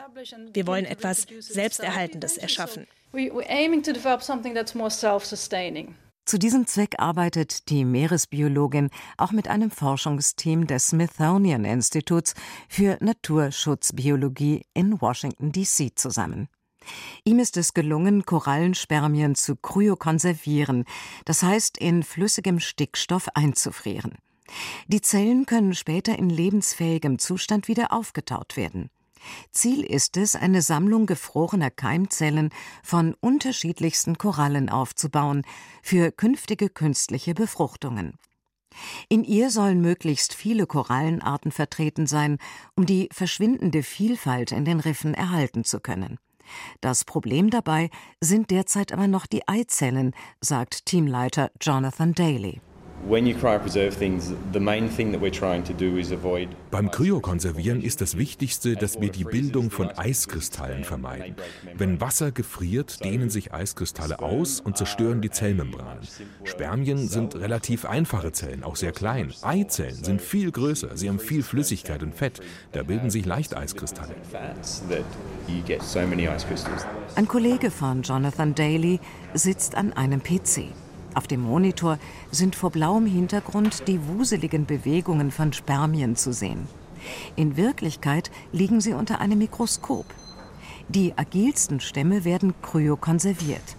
Wir 0.52 0.66
wollen 0.66 0.85
etwas 0.85 1.26
Selbsterhaltendes 1.40 2.37
erschaffen. 2.37 2.87
Zu 6.26 6.38
diesem 6.40 6.66
Zweck 6.66 6.97
arbeitet 6.99 7.68
die 7.71 7.85
Meeresbiologin 7.85 8.90
auch 9.16 9.30
mit 9.30 9.47
einem 9.47 9.71
Forschungsteam 9.71 10.66
des 10.66 10.88
Smithsonian 10.88 11.64
Instituts 11.64 12.35
für 12.68 12.99
Naturschutzbiologie 13.00 14.64
in 14.75 15.00
Washington, 15.00 15.52
D.C. 15.52 15.95
zusammen. 15.95 16.49
Ihm 17.25 17.38
ist 17.38 17.57
es 17.57 17.75
gelungen, 17.75 18.25
Korallenspermien 18.25 19.35
zu 19.35 19.57
kryokonservieren, 19.57 20.85
das 21.25 21.43
heißt 21.43 21.78
in 21.78 22.02
flüssigem 22.02 22.61
Stickstoff 22.61 23.28
einzufrieren. 23.35 24.14
Die 24.87 25.00
Zellen 25.00 25.47
können 25.47 25.75
später 25.75 26.19
in 26.19 26.31
lebensfähigem 26.31 27.19
Zustand 27.19 27.69
wieder 27.69 27.93
aufgetaut 27.93 28.57
werden. 28.57 28.90
Ziel 29.50 29.83
ist 29.83 30.16
es, 30.16 30.37
eine 30.37 30.62
Sammlung 30.62 31.07
gefrorener 31.07 31.71
Keimzellen 31.71 32.50
von 32.83 33.14
unterschiedlichsten 33.21 34.19
Korallen 34.19 34.69
aufzubauen 34.69 35.43
für 35.83 36.12
künftige 36.12 36.69
künstliche 36.69 37.35
Befruchtungen. 37.35 38.14
In 39.09 39.25
ihr 39.25 39.50
sollen 39.50 39.81
möglichst 39.81 40.35
viele 40.35 40.66
Korallenarten 40.66 41.50
vertreten 41.50 42.07
sein, 42.07 42.38
um 42.75 42.85
die 42.87 43.09
verschwindende 43.11 43.83
Vielfalt 43.83 44.52
in 44.52 44.64
den 44.64 44.81
Riffen 44.81 45.14
erhalten 45.14 45.64
zu 45.64 45.81
können. 45.81 46.19
Das 46.81 47.05
Problem 47.05 47.50
dabei 47.50 47.91
sind 48.21 48.50
derzeit 48.50 48.93
aber 48.93 49.09
noch 49.09 49.26
die 49.26 49.47
Eizellen, 49.49 50.15
sagt 50.41 50.87
Teamleiter 50.87 51.50
Jonathan 51.61 52.15
Daly. 52.15 52.61
Beim 56.71 56.91
Kryokonservieren 56.91 57.83
ist 57.83 58.01
das 58.01 58.17
Wichtigste, 58.17 58.75
dass 58.75 59.01
wir 59.01 59.11
die 59.11 59.23
Bildung 59.23 59.71
von 59.71 59.91
Eiskristallen 59.91 60.83
vermeiden. 60.83 61.37
Wenn 61.77 62.01
Wasser 62.01 62.33
gefriert, 62.33 63.05
dehnen 63.05 63.31
sich 63.31 63.55
Eiskristalle 63.55 64.19
aus 64.19 64.59
und 64.59 64.77
zerstören 64.77 65.23
die 65.23 65.31
Zellmembranen. 65.31 66.03
Spermien 66.43 67.07
sind 67.07 67.37
relativ 67.37 67.85
einfache 67.85 68.33
Zellen, 68.33 68.65
auch 68.65 68.75
sehr 68.75 68.91
klein. 68.91 69.33
Eizellen 69.43 70.03
sind 70.03 70.21
viel 70.21 70.51
größer, 70.51 70.97
sie 70.97 71.09
haben 71.09 71.21
viel 71.21 71.45
Flüssigkeit 71.45 72.03
und 72.03 72.13
Fett. 72.13 72.41
Da 72.73 72.83
bilden 72.83 73.11
sich 73.11 73.25
leicht 73.25 73.57
Eiskristalle. 73.57 74.17
Ein 77.15 77.29
Kollege 77.29 77.71
von 77.71 78.03
Jonathan 78.03 78.55
Daly 78.57 78.99
sitzt 79.33 79.77
an 79.77 79.93
einem 79.93 80.21
PC. 80.21 80.73
Auf 81.17 81.27
dem 81.27 81.41
Monitor 81.41 81.99
sind 82.31 82.55
vor 82.55 82.71
blauem 82.71 83.07
Hintergrund 83.07 83.89
die 83.89 84.07
wuseligen 84.07 84.67
Bewegungen 84.67 85.31
von 85.31 85.55
Spermien 85.55 86.15
zu 86.15 86.31
sehen. 86.31 86.69
In 87.37 87.57
Wirklichkeit 87.57 88.31
liegen 88.53 88.83
sie 88.83 88.93
unter 88.93 89.19
einem 89.19 89.39
Mikroskop. 89.39 90.05
Die 90.89 91.17
agilsten 91.17 91.81
Stämme 91.81 92.27
werden 92.27 92.53
kryokonserviert. 92.61 93.77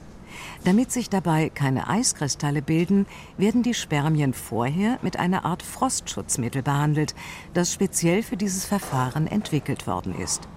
Damit 0.63 0.91
sich 0.91 1.11
dabei 1.11 1.49
keine 1.49 1.87
Eiskristalle 1.87 2.63
bilden, 2.63 3.05
werden 3.37 3.61
die 3.61 3.75
Spermien 3.75 4.33
vorher 4.33 4.97
mit 5.03 5.19
einer 5.19 5.45
Art 5.45 5.61
Frostschutzmittel 5.61 6.63
behandelt, 6.63 7.13
das 7.53 7.71
speziell 7.71 8.23
für 8.23 8.35
dieses 8.35 8.65
Verfahren 8.65 9.27
entwickelt 9.27 9.85
worden 9.85 10.15
ist. 10.19 10.47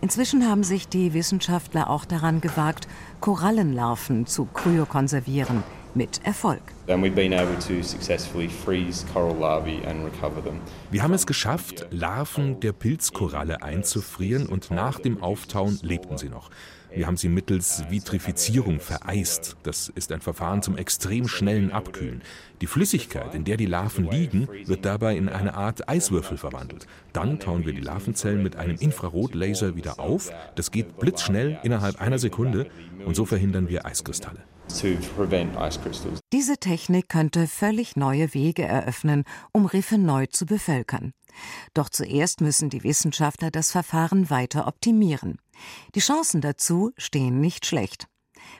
Inzwischen 0.00 0.48
haben 0.48 0.64
sich 0.64 0.88
die 0.88 1.14
Wissenschaftler 1.14 1.88
auch 1.88 2.04
daran 2.04 2.40
gewagt, 2.40 2.88
Korallenlarven 3.20 4.26
zu 4.26 4.46
kryokonservieren– 4.46 5.62
mit 5.94 6.24
Erfolg. 6.24 6.62
Wir 10.90 11.02
haben 11.02 11.14
es 11.14 11.26
geschafft, 11.26 11.86
Larven 11.90 12.60
der 12.60 12.72
Pilzkoralle 12.72 13.62
einzufrieren 13.62 14.46
und 14.46 14.70
nach 14.70 14.98
dem 14.98 15.22
Auftauen 15.22 15.78
lebten 15.82 16.18
sie 16.18 16.28
noch. 16.28 16.50
Wir 16.92 17.06
haben 17.06 17.16
sie 17.16 17.28
mittels 17.28 17.84
Vitrifizierung 17.88 18.80
vereist. 18.80 19.56
Das 19.62 19.88
ist 19.94 20.10
ein 20.10 20.20
Verfahren 20.20 20.60
zum 20.60 20.76
extrem 20.76 21.28
schnellen 21.28 21.70
Abkühlen. 21.70 22.22
Die 22.60 22.66
Flüssigkeit, 22.66 23.34
in 23.34 23.44
der 23.44 23.56
die 23.56 23.66
Larven 23.66 24.10
liegen, 24.10 24.48
wird 24.64 24.84
dabei 24.84 25.16
in 25.16 25.28
eine 25.28 25.54
Art 25.54 25.88
Eiswürfel 25.88 26.36
verwandelt. 26.36 26.86
Dann 27.12 27.38
tauen 27.38 27.64
wir 27.64 27.72
die 27.72 27.80
Larvenzellen 27.80 28.42
mit 28.42 28.56
einem 28.56 28.76
Infrarotlaser 28.76 29.76
wieder 29.76 30.00
auf. 30.00 30.32
Das 30.56 30.72
geht 30.72 30.98
blitzschnell 30.98 31.60
innerhalb 31.62 32.00
einer 32.00 32.18
Sekunde 32.18 32.66
und 33.06 33.14
so 33.14 33.24
verhindern 33.24 33.68
wir 33.68 33.86
Eiskristalle. 33.86 34.40
Diese 36.32 36.56
Technik 36.58 37.08
könnte 37.08 37.46
völlig 37.46 37.96
neue 37.96 38.34
Wege 38.34 38.62
eröffnen, 38.62 39.24
um 39.52 39.66
Riffe 39.66 39.98
neu 39.98 40.26
zu 40.26 40.46
bevölkern. 40.46 41.12
Doch 41.74 41.88
zuerst 41.88 42.40
müssen 42.40 42.70
die 42.70 42.84
Wissenschaftler 42.84 43.50
das 43.50 43.70
Verfahren 43.70 44.30
weiter 44.30 44.66
optimieren. 44.66 45.38
Die 45.94 46.00
Chancen 46.00 46.40
dazu 46.40 46.92
stehen 46.96 47.40
nicht 47.40 47.66
schlecht. 47.66 48.06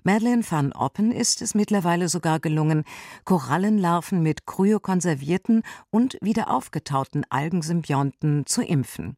Madeleine 0.05 0.43
van 0.49 0.73
Oppen 0.73 1.13
ist 1.13 1.43
es 1.43 1.55
mittlerweile 1.55 2.09
sogar 2.09 2.41
gelungen, 2.41 2.85
Korallenlarven 3.25 4.23
mit 4.23 4.47
kryokonservierten 4.47 5.63
und 5.91 6.17
wieder 6.21 6.51
aufgetauten 6.51 7.25
Algensymbionten 7.29 8.47
zu 8.47 8.63
impfen. 8.63 9.17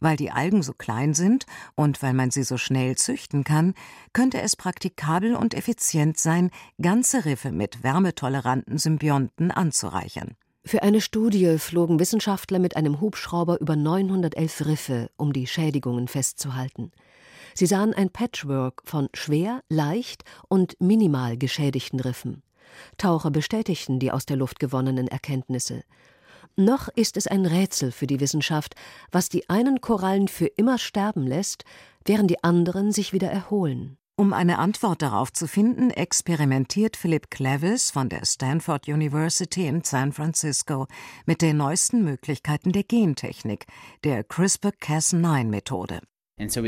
Weil 0.00 0.16
die 0.16 0.30
Algen 0.30 0.62
so 0.62 0.72
klein 0.72 1.14
sind 1.14 1.46
und 1.74 2.02
weil 2.02 2.14
man 2.14 2.30
sie 2.30 2.42
so 2.42 2.58
schnell 2.58 2.96
züchten 2.96 3.44
kann, 3.44 3.74
könnte 4.12 4.40
es 4.40 4.56
praktikabel 4.56 5.34
und 5.34 5.54
effizient 5.54 6.18
sein, 6.18 6.50
ganze 6.80 7.24
Riffe 7.24 7.52
mit 7.52 7.82
wärmetoleranten 7.82 8.78
Symbionten 8.78 9.50
anzureichern. 9.50 10.36
Für 10.64 10.82
eine 10.82 11.00
Studie 11.00 11.58
flogen 11.58 11.98
Wissenschaftler 11.98 12.58
mit 12.58 12.76
einem 12.76 13.00
Hubschrauber 13.00 13.60
über 13.60 13.76
911 13.76 14.66
Riffe, 14.66 15.10
um 15.16 15.32
die 15.32 15.46
Schädigungen 15.46 16.06
festzuhalten. 16.06 16.92
Sie 17.54 17.66
sahen 17.66 17.94
ein 17.94 18.10
Patchwork 18.10 18.82
von 18.84 19.08
schwer, 19.14 19.62
leicht 19.68 20.24
und 20.48 20.76
minimal 20.80 21.36
geschädigten 21.36 21.98
Riffen. 22.00 22.42
Taucher 22.98 23.30
bestätigten 23.30 23.98
die 23.98 24.12
aus 24.12 24.26
der 24.26 24.36
Luft 24.36 24.60
gewonnenen 24.60 25.08
Erkenntnisse. 25.08 25.82
Noch 26.56 26.88
ist 26.88 27.16
es 27.16 27.26
ein 27.26 27.46
Rätsel 27.46 27.92
für 27.92 28.06
die 28.06 28.20
Wissenschaft, 28.20 28.74
was 29.10 29.28
die 29.28 29.48
einen 29.48 29.80
Korallen 29.80 30.28
für 30.28 30.46
immer 30.46 30.78
sterben 30.78 31.26
lässt, 31.26 31.64
während 32.04 32.30
die 32.30 32.42
anderen 32.44 32.92
sich 32.92 33.12
wieder 33.12 33.30
erholen. 33.30 33.96
Um 34.20 34.34
eine 34.34 34.58
Antwort 34.58 35.00
darauf 35.00 35.32
zu 35.32 35.46
finden, 35.46 35.90
experimentiert 35.90 36.98
Philip 36.98 37.30
Clevis 37.30 37.90
von 37.90 38.10
der 38.10 38.26
Stanford 38.26 38.86
University 38.86 39.66
in 39.66 39.82
San 39.82 40.12
Francisco 40.12 40.88
mit 41.24 41.40
den 41.40 41.56
neuesten 41.56 42.04
Möglichkeiten 42.04 42.72
der 42.72 42.84
Gentechnik, 42.84 43.64
der 44.04 44.22
CRISPR-Cas9-Methode. 44.24 46.00
So 46.48 46.62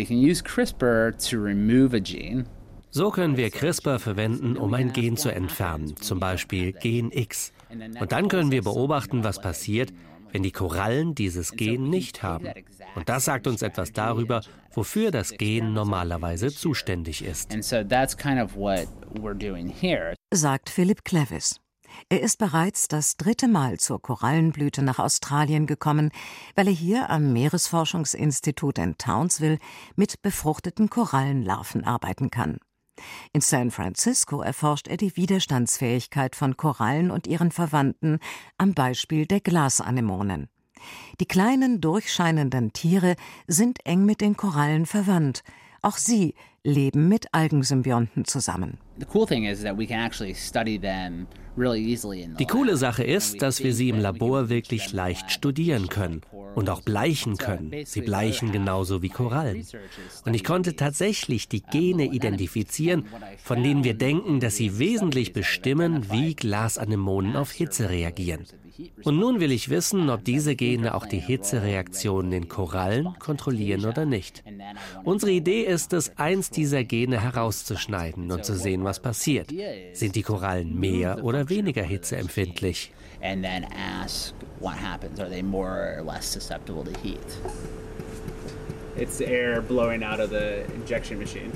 können 3.10 3.36
wir 3.36 3.50
CRISPR 3.50 3.98
verwenden, 3.98 4.56
um 4.56 4.72
ein 4.74 4.92
Gen 4.92 5.16
zu 5.16 5.30
entfernen, 5.30 5.96
zum 5.96 6.20
Beispiel 6.20 6.72
Gen 6.72 7.10
X. 7.10 7.52
Und 8.00 8.12
dann 8.12 8.28
können 8.28 8.50
wir 8.50 8.62
beobachten, 8.62 9.24
was 9.24 9.40
passiert, 9.40 9.92
wenn 10.30 10.42
die 10.42 10.50
Korallen 10.50 11.14
dieses 11.14 11.52
Gen 11.52 11.88
nicht 11.88 12.22
haben. 12.22 12.48
Und 12.94 13.08
das 13.08 13.26
sagt 13.26 13.46
uns 13.46 13.62
etwas 13.62 13.92
darüber, 13.92 14.42
wofür 14.72 15.10
das 15.10 15.30
Gen 15.30 15.72
normalerweise 15.72 16.52
zuständig 16.52 17.24
ist. 17.24 17.52
Sagt 20.30 20.70
Philip 20.70 21.04
Clevis. 21.04 21.60
Er 22.08 22.22
ist 22.22 22.38
bereits 22.38 22.88
das 22.88 23.16
dritte 23.18 23.48
Mal 23.48 23.78
zur 23.78 24.00
Korallenblüte 24.00 24.82
nach 24.82 24.98
Australien 24.98 25.66
gekommen, 25.66 26.10
weil 26.54 26.66
er 26.68 26.72
hier 26.72 27.10
am 27.10 27.32
Meeresforschungsinstitut 27.32 28.78
in 28.78 28.96
Townsville 28.96 29.58
mit 29.94 30.22
befruchteten 30.22 30.88
Korallenlarven 30.88 31.84
arbeiten 31.84 32.30
kann. 32.30 32.58
In 33.32 33.40
San 33.40 33.70
Francisco 33.70 34.42
erforscht 34.42 34.88
er 34.88 34.96
die 34.96 35.16
Widerstandsfähigkeit 35.16 36.36
von 36.36 36.56
Korallen 36.56 37.10
und 37.10 37.26
ihren 37.26 37.50
Verwandten 37.50 38.18
am 38.58 38.74
Beispiel 38.74 39.26
der 39.26 39.40
Glasanemonen. 39.40 40.48
Die 41.20 41.26
kleinen, 41.26 41.80
durchscheinenden 41.80 42.72
Tiere 42.72 43.16
sind 43.46 43.84
eng 43.86 44.04
mit 44.04 44.20
den 44.20 44.36
Korallen 44.36 44.86
verwandt, 44.86 45.42
Auch 45.84 45.96
sie 45.96 46.34
leben 46.64 47.08
mit 47.08 47.26
Algensymbionten 47.32 48.24
zusammen. 48.24 48.78
Die 52.38 52.46
coole 52.46 52.76
Sache 52.76 53.04
ist, 53.04 53.42
dass 53.42 53.64
wir 53.64 53.74
sie 53.74 53.88
im 53.88 53.98
Labor 53.98 54.48
wirklich 54.48 54.92
leicht 54.92 55.30
studieren 55.32 55.88
können 55.88 56.20
und 56.54 56.70
auch 56.70 56.82
bleichen 56.82 57.36
können. 57.36 57.72
Sie 57.84 58.02
bleichen 58.02 58.52
genauso 58.52 59.02
wie 59.02 59.08
Korallen. 59.08 59.66
Und 60.24 60.34
ich 60.34 60.44
konnte 60.44 60.76
tatsächlich 60.76 61.48
die 61.48 61.62
Gene 61.62 62.04
identifizieren, 62.04 63.06
von 63.42 63.62
denen 63.62 63.82
wir 63.82 63.94
denken, 63.94 64.38
dass 64.38 64.56
sie 64.56 64.78
wesentlich 64.78 65.32
bestimmen, 65.32 66.12
wie 66.12 66.34
Glasanemonen 66.34 67.34
auf 67.34 67.50
Hitze 67.50 67.90
reagieren. 67.90 68.46
Und 69.04 69.18
nun 69.18 69.40
will 69.40 69.52
ich 69.52 69.68
wissen, 69.68 70.08
ob 70.10 70.24
diese 70.24 70.56
Gene 70.56 70.94
auch 70.94 71.06
die 71.06 71.18
Hitzereaktionen 71.18 72.32
in 72.32 72.48
Korallen 72.48 73.08
kontrollieren 73.18 73.84
oder 73.84 74.04
nicht. 74.06 74.42
Unsere 75.04 75.32
Idee 75.32 75.62
ist 75.62 75.92
es, 75.92 76.16
eins 76.16 76.50
dieser 76.50 76.84
Gene 76.84 77.20
herauszuschneiden 77.20 78.30
und 78.30 78.44
zu 78.44 78.56
sehen, 78.56 78.84
was 78.84 79.00
passiert. 79.00 79.52
Sind 79.92 80.14
die 80.14 80.22
Korallen 80.22 80.78
mehr 80.78 81.24
oder 81.24 81.48
weniger 81.48 81.82
hitzeempfindlich? 81.82 82.92
And 83.22 83.44
then 83.44 83.64
ask 84.02 84.34
what 84.58 84.74
happens. 84.74 85.20
Are 85.20 85.30
they 85.30 85.42
more 85.42 85.96
or 85.98 86.04
less 86.04 86.32
susceptible 86.32 86.82
to 86.84 86.90
heat? 87.02 87.20
It's 88.96 89.20
air 89.20 89.62
blowing 89.62 90.02
out 90.02 90.18
of 90.18 90.30
the 90.30 90.64
injection 90.74 91.18
machine. 91.18 91.52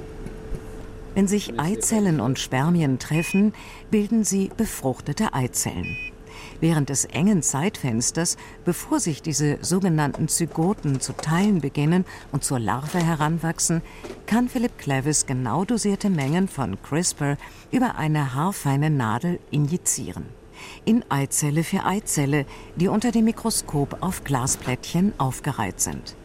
Wenn 1.15 1.27
sich 1.27 1.59
Eizellen 1.59 2.21
und 2.21 2.39
Spermien 2.39 2.99
treffen, 2.99 3.55
bilden 3.91 4.23
sie 4.23 4.51
befruchtete 4.57 5.33
Eizellen. 5.33 5.97
Während 6.61 6.89
des 6.89 7.05
engen 7.05 7.43
Zeitfensters, 7.43 8.37
bevor 8.65 9.01
sich 9.01 9.23
diese 9.23 9.59
sogenannten 9.63 10.29
Zygoten 10.29 11.01
zu 11.01 11.13
teilen 11.13 11.61
beginnen 11.61 12.05
und 12.33 12.45
zur 12.45 12.59
Larve 12.59 12.99
heranwachsen, 12.99 13.83
kann 14.27 14.49
Philip 14.49 14.77
Clevis 14.79 15.27
genau 15.27 15.65
dosierte 15.65 16.11
Mengen 16.11 16.49
von 16.49 16.81
CRISPR 16.83 17.37
über 17.71 17.97
eine 17.97 18.35
haarfeine 18.35 18.91
Nadel 18.91 19.39
injizieren. 19.51 20.27
In 20.85 21.05
Eizelle 21.11 21.65
für 21.65 21.85
Eizelle, 21.85 22.47
die 22.77 22.89
unter 22.89 23.13
dem 23.13 23.27
Mikroskop 23.27 23.99
auf 24.01 24.25
Glasplättchen 24.25 25.13
aufgereiht 25.19 25.81
sind. 25.81 26.17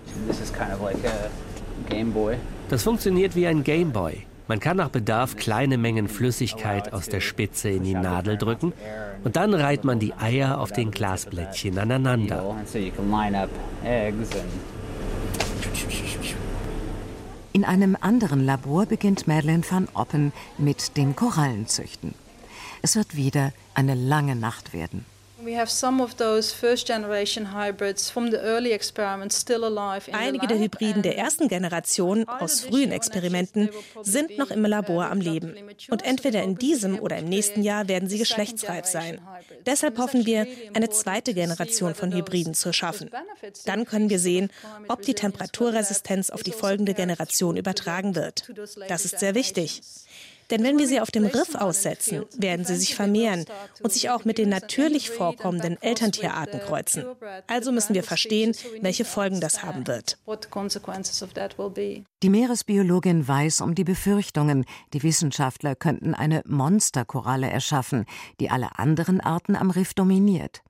Das 2.70 2.84
funktioniert 2.84 3.36
wie 3.36 3.48
ein 3.48 3.63
Gameboy. 3.63 4.25
Man 4.51 4.60
kann 4.60 4.75
nach 4.75 4.89
Bedarf 4.89 5.38
kleine 5.38 5.77
Mengen 5.77 6.10
Flüssigkeit 6.10 6.91
aus 6.91 7.08
der 7.08 7.22
Spitze 7.22 7.70
in 7.70 7.86
die 7.86 7.93
Nadel 7.93 8.38
drücken 8.38 8.74
und 9.24 9.38
dann 9.38 9.53
reiht 9.53 9.86
man 9.86 9.98
die 9.98 10.13
Eier 10.13 10.60
auf 10.60 10.74
den 10.74 10.91
Glasblättchen 10.91 11.79
aneinander. 11.79 12.58
In 17.53 17.63
einem 17.63 17.98
anderen 18.01 18.46
Labor 18.46 18.86
beginnt 18.88 19.25
Madeleine 19.25 19.63
van 19.70 19.88
Oppen 19.93 20.34
mit 20.58 20.98
dem 20.98 21.15
Korallenzüchten. 21.15 22.13
Es 22.81 22.98
wird 22.98 23.15
wieder 23.15 23.53
eine 23.74 23.96
lange 23.96 24.36
Nacht 24.36 24.74
werden. 24.74 25.05
Einige 30.13 30.48
der 30.48 30.60
Hybriden 30.60 31.01
der 31.01 31.17
ersten 31.17 31.48
Generation 31.48 32.27
aus 32.27 32.62
frühen 32.62 32.91
Experimenten 32.91 33.69
sind 34.03 34.38
noch 34.38 34.51
im 34.51 34.63
Labor 34.65 35.05
am 35.05 35.19
Leben. 35.19 35.55
Und 35.89 36.03
entweder 36.03 36.43
in 36.43 36.57
diesem 36.57 37.00
oder 37.00 37.17
im 37.17 37.25
nächsten 37.25 37.63
Jahr 37.63 37.88
werden 37.88 38.07
sie 38.10 38.17
geschlechtsreif 38.17 38.86
sein. 38.86 39.19
Deshalb 39.65 39.98
hoffen 39.98 40.25
wir, 40.25 40.45
eine 40.74 40.89
zweite 40.89 41.33
Generation 41.33 41.95
von 41.95 42.13
Hybriden 42.13 42.53
zu 42.53 42.71
schaffen. 42.74 43.10
Dann 43.65 43.86
können 43.86 44.10
wir 44.10 44.19
sehen, 44.19 44.51
ob 44.88 45.01
die 45.01 45.13
Temperaturresistenz 45.13 46.29
auf 46.29 46.43
die 46.43 46.51
folgende 46.51 46.93
Generation 46.93 47.57
übertragen 47.57 48.15
wird. 48.15 48.51
Das 48.88 49.05
ist 49.05 49.19
sehr 49.19 49.36
wichtig. 49.36 49.81
Denn 50.51 50.63
wenn 50.63 50.77
wir 50.77 50.88
sie 50.88 51.00
auf 51.00 51.12
dem 51.12 51.25
Riff 51.25 51.55
aussetzen, 51.55 52.25
werden 52.38 52.65
sie 52.65 52.75
sich 52.75 52.93
vermehren 52.93 53.46
und 53.81 53.91
sich 53.91 54.10
auch 54.10 54.25
mit 54.25 54.38
den 54.38 54.50
natürlich 54.50 55.10
vorkommenden 55.10 55.81
Elterntierarten 55.81 56.60
kreuzen. 56.60 57.05
Also 57.48 57.72
müssen 57.72 57.93
wir 57.93 58.03
verstehen, 58.03 58.53
welche 58.81 59.05
Folgen 59.05 59.39
das 59.39 59.63
haben 59.63 59.88
wird. 59.88 60.17
Die 62.24 62.29
Meeresbiologin 62.29 63.27
weiß 63.27 63.62
um 63.62 63.75
die 63.75 63.84
Befürchtungen, 63.84 64.65
die 64.93 65.03
Wissenschaftler 65.03 65.75
könnten 65.75 66.13
eine 66.13 66.43
Monsterkoralle 66.46 67.50
erschaffen, 67.50 68.05
die 68.39 68.50
alle 68.50 68.77
anderen 68.77 69.22
Arten 69.22 69.55
am 69.55 69.72
Riff 69.72 69.93
dominiert. 69.93 70.62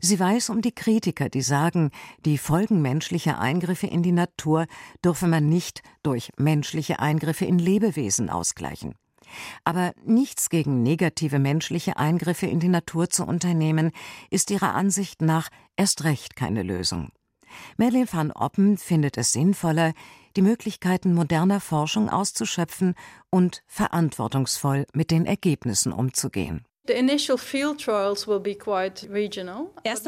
Sie 0.00 0.20
weiß 0.20 0.50
um 0.50 0.60
die 0.60 0.72
Kritiker, 0.72 1.28
die 1.28 1.42
sagen, 1.42 1.90
die 2.24 2.38
Folgen 2.38 2.82
menschlicher 2.82 3.40
Eingriffe 3.40 3.86
in 3.86 4.02
die 4.02 4.12
Natur 4.12 4.66
dürfe 5.04 5.26
man 5.26 5.48
nicht 5.48 5.82
durch 6.02 6.30
menschliche 6.36 6.98
Eingriffe 6.98 7.46
in 7.46 7.58
Lebewesen 7.58 8.30
ausgleichen. 8.30 8.94
Aber 9.64 9.92
nichts 10.04 10.50
gegen 10.50 10.82
negative 10.82 11.38
menschliche 11.38 11.96
Eingriffe 11.96 12.46
in 12.46 12.60
die 12.60 12.68
Natur 12.68 13.10
zu 13.10 13.24
unternehmen, 13.24 13.92
ist 14.30 14.50
ihrer 14.50 14.74
Ansicht 14.74 15.22
nach 15.22 15.48
erst 15.76 16.04
recht 16.04 16.36
keine 16.36 16.62
Lösung. 16.62 17.10
Merlin 17.76 18.08
van 18.10 18.32
Oppen 18.32 18.78
findet 18.78 19.16
es 19.16 19.32
sinnvoller, 19.32 19.92
die 20.36 20.42
Möglichkeiten 20.42 21.14
moderner 21.14 21.60
Forschung 21.60 22.08
auszuschöpfen 22.08 22.94
und 23.30 23.62
verantwortungsvoll 23.66 24.86
mit 24.92 25.10
den 25.10 25.26
Ergebnissen 25.26 25.92
umzugehen. 25.92 26.64
Erste 26.86 27.38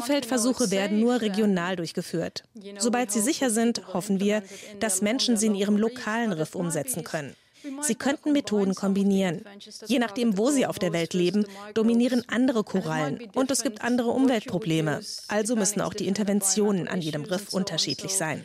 Feldversuche 0.03 0.71
werden 0.71 1.01
nur 1.01 1.21
regional 1.23 1.77
durchgeführt. 1.77 2.45
Sobald 2.79 3.11
sie 3.11 3.21
sicher 3.21 3.49
sind, 3.49 3.95
hoffen 3.95 4.21
wir, 4.21 4.43
dass 4.79 5.01
Menschen 5.01 5.39
sie 5.39 5.47
in 5.47 5.55
ihrem 5.55 5.79
lokalen 5.79 6.33
Riff 6.33 6.55
umsetzen 6.55 7.03
können. 7.03 7.35
Sie 7.83 7.95
könnten 7.95 8.33
Methoden 8.33 8.75
kombinieren. 8.75 9.43
Je 9.87 9.99
nachdem, 9.99 10.39
wo 10.39 10.51
sie 10.51 10.67
auf 10.67 10.79
der 10.79 10.93
Welt 10.93 11.15
leben, 11.15 11.47
dominieren 11.75 12.23
andere 12.29 12.65
Korallen 12.65 13.21
und 13.35 13.51
es 13.51 13.63
gibt 13.63 13.83
andere 13.83 14.11
Umweltprobleme. 14.11 15.01
Also 15.29 15.57
müssen 15.57 15.81
auch 15.81 15.95
die 15.95 16.07
Interventionen 16.07 16.89
an 16.89 17.01
jedem 17.01 17.25
Riff 17.25 17.53
unterschiedlich 17.53 18.15
sein. 18.15 18.45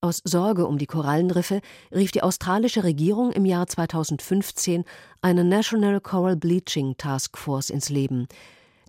Aus 0.00 0.20
Sorge 0.24 0.66
um 0.66 0.78
die 0.78 0.86
Korallenriffe 0.86 1.60
rief 1.94 2.10
die 2.10 2.22
australische 2.22 2.82
Regierung 2.82 3.30
im 3.32 3.44
Jahr 3.44 3.66
2015 3.66 4.84
eine 5.20 5.44
National 5.44 6.00
Coral 6.00 6.36
Bleaching 6.36 6.96
Task 6.96 7.38
Force 7.38 7.70
ins 7.70 7.88
Leben. 7.88 8.26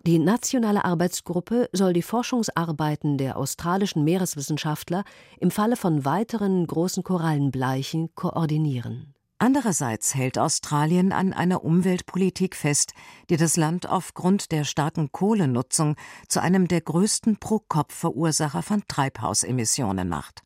Die 0.06 0.18
nationale 0.18 0.84
Arbeitsgruppe 0.84 1.70
soll 1.72 1.94
die 1.94 2.02
Forschungsarbeiten 2.02 3.16
der 3.16 3.38
australischen 3.38 4.04
Meereswissenschaftler 4.04 5.02
im 5.40 5.50
Falle 5.50 5.76
von 5.76 6.04
weiteren 6.04 6.66
großen 6.66 7.02
Korallenbleichen 7.02 8.14
koordinieren. 8.14 9.14
Andererseits 9.38 10.14
hält 10.14 10.38
Australien 10.38 11.10
an 11.10 11.32
einer 11.32 11.64
Umweltpolitik 11.64 12.54
fest, 12.54 12.92
die 13.30 13.38
das 13.38 13.56
Land 13.56 13.88
aufgrund 13.88 14.52
der 14.52 14.64
starken 14.64 15.10
Kohlenutzung 15.10 15.96
zu 16.28 16.42
einem 16.42 16.68
der 16.68 16.82
größten 16.82 17.38
Pro-Kopf-Verursacher 17.38 18.62
von 18.62 18.82
Treibhausemissionen 18.86 20.10
macht. 20.10 20.42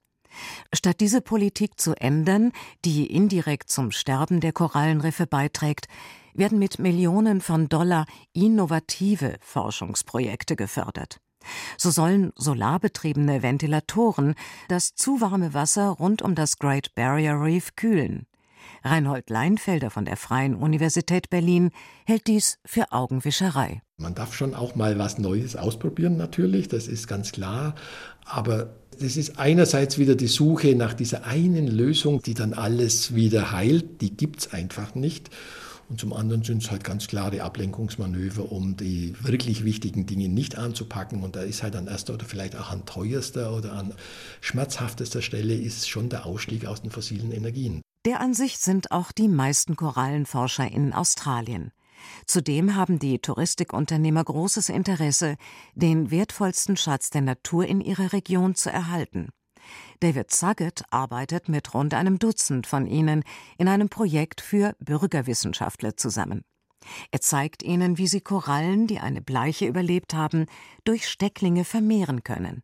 Statt 0.73 1.01
diese 1.01 1.21
Politik 1.21 1.81
zu 1.81 1.95
ändern, 1.95 2.53
die 2.85 3.07
indirekt 3.07 3.71
zum 3.71 3.91
Sterben 3.91 4.41
der 4.41 4.53
Korallenriffe 4.53 5.27
beiträgt, 5.27 5.89
werden 6.39 6.59
mit 6.59 6.79
Millionen 6.79 7.41
von 7.41 7.69
Dollar 7.69 8.07
innovative 8.33 9.37
Forschungsprojekte 9.41 10.57
gefördert. 10.57 11.21
So 11.77 11.91
sollen 11.91 12.33
solarbetriebene 12.37 13.43
Ventilatoren 13.43 14.35
das 14.69 14.95
zu 14.95 15.21
warme 15.21 15.55
Wasser 15.55 15.89
rund 15.89 16.23
um 16.23 16.35
das 16.35 16.59
Great 16.59 16.95
Barrier 16.95 17.41
Reef 17.41 17.75
kühlen. 17.77 18.27
Reinhold 18.85 19.31
Leinfelder 19.31 19.91
von 19.91 20.05
der 20.05 20.17
Freien 20.17 20.55
Universität 20.55 21.31
Berlin 21.31 21.71
hält 22.07 22.27
dies 22.27 22.59
für 22.65 22.93
Augenwischerei. 22.93 23.83
Man 23.97 24.15
darf 24.15 24.35
schon 24.35 24.55
auch 24.55 24.75
mal 24.75 24.99
was 24.99 25.19
Neues 25.19 25.57
ausprobieren, 25.57 26.17
natürlich, 26.17 26.69
das 26.69 26.87
ist 26.87 27.09
ganz 27.09 27.33
klar. 27.33 27.75
Aber 28.25 28.75
das 29.01 29.17
ist 29.17 29.39
einerseits 29.39 29.99
wieder 29.99 30.15
die 30.15 30.29
Suche 30.29 30.75
nach 30.75 30.95
dieser 30.95 31.25
einen 31.25 31.67
Lösung, 31.67 32.23
die 32.23 32.35
dann 32.35 32.53
alles 32.53 33.15
wieder 33.15 33.53
heilt. 33.53 34.01
Die 34.01 34.17
gibt 34.17 34.41
es 34.41 34.53
einfach 34.53 34.95
nicht. 34.95 35.31
Und 35.89 35.99
zum 35.99 36.13
anderen 36.13 36.43
sind 36.43 36.63
es 36.63 36.71
halt 36.71 36.85
ganz 36.85 37.07
klare 37.07 37.43
Ablenkungsmanöver, 37.43 38.53
um 38.53 38.77
die 38.77 39.15
wirklich 39.21 39.65
wichtigen 39.65 40.05
Dinge 40.05 40.29
nicht 40.29 40.59
anzupacken. 40.59 41.23
Und 41.23 41.35
da 41.35 41.41
ist 41.41 41.63
halt 41.63 41.77
an 41.77 41.87
erster 41.87 42.15
oder 42.15 42.27
vielleicht 42.27 42.57
auch 42.57 42.71
an 42.71 42.85
teuerster 42.85 43.57
oder 43.57 43.73
an 43.73 43.95
schmerzhaftester 44.41 45.23
Stelle 45.23 45.55
ist 45.55 45.89
schon 45.89 46.11
der 46.11 46.27
Ausstieg 46.27 46.67
aus 46.67 46.83
den 46.83 46.91
fossilen 46.91 47.33
Energien. 47.33 47.81
Der 48.05 48.21
Ansicht 48.21 48.61
sind 48.61 48.93
auch 48.93 49.13
die 49.13 49.29
meisten 49.29 49.77
Korallenforscher 49.77 50.71
in 50.71 50.93
Australien. 50.93 51.73
Zudem 52.27 52.77
haben 52.77 52.99
die 52.99 53.19
Touristikunternehmer 53.19 54.25
großes 54.25 54.69
Interesse, 54.69 55.37
den 55.75 56.11
wertvollsten 56.11 56.77
Schatz 56.77 57.11
der 57.11 57.23
Natur 57.23 57.67
in 57.67 57.81
ihrer 57.81 58.13
Region 58.13 58.55
zu 58.55 58.71
erhalten. 58.71 59.31
David 60.01 60.31
Saget 60.31 60.83
arbeitet 60.91 61.49
mit 61.49 61.75
rund 61.75 61.95
einem 61.95 62.19
Dutzend 62.19 62.67
von 62.67 62.87
ihnen 62.87 63.25
in 63.57 63.69
einem 63.69 63.89
Projekt 63.89 64.41
für 64.41 64.75
Bürgerwissenschaftler 64.81 65.97
zusammen. 65.97 66.45
Er 67.11 67.21
zeigt 67.21 67.63
ihnen, 67.63 67.99
wie 67.99 68.07
sie 68.07 68.21
Korallen, 68.21 68.87
die 68.87 69.01
eine 69.01 69.21
Bleiche 69.21 69.67
überlebt 69.67 70.15
haben, 70.15 70.47
durch 70.85 71.09
Stecklinge 71.09 71.65
vermehren 71.65 72.23
können. 72.23 72.63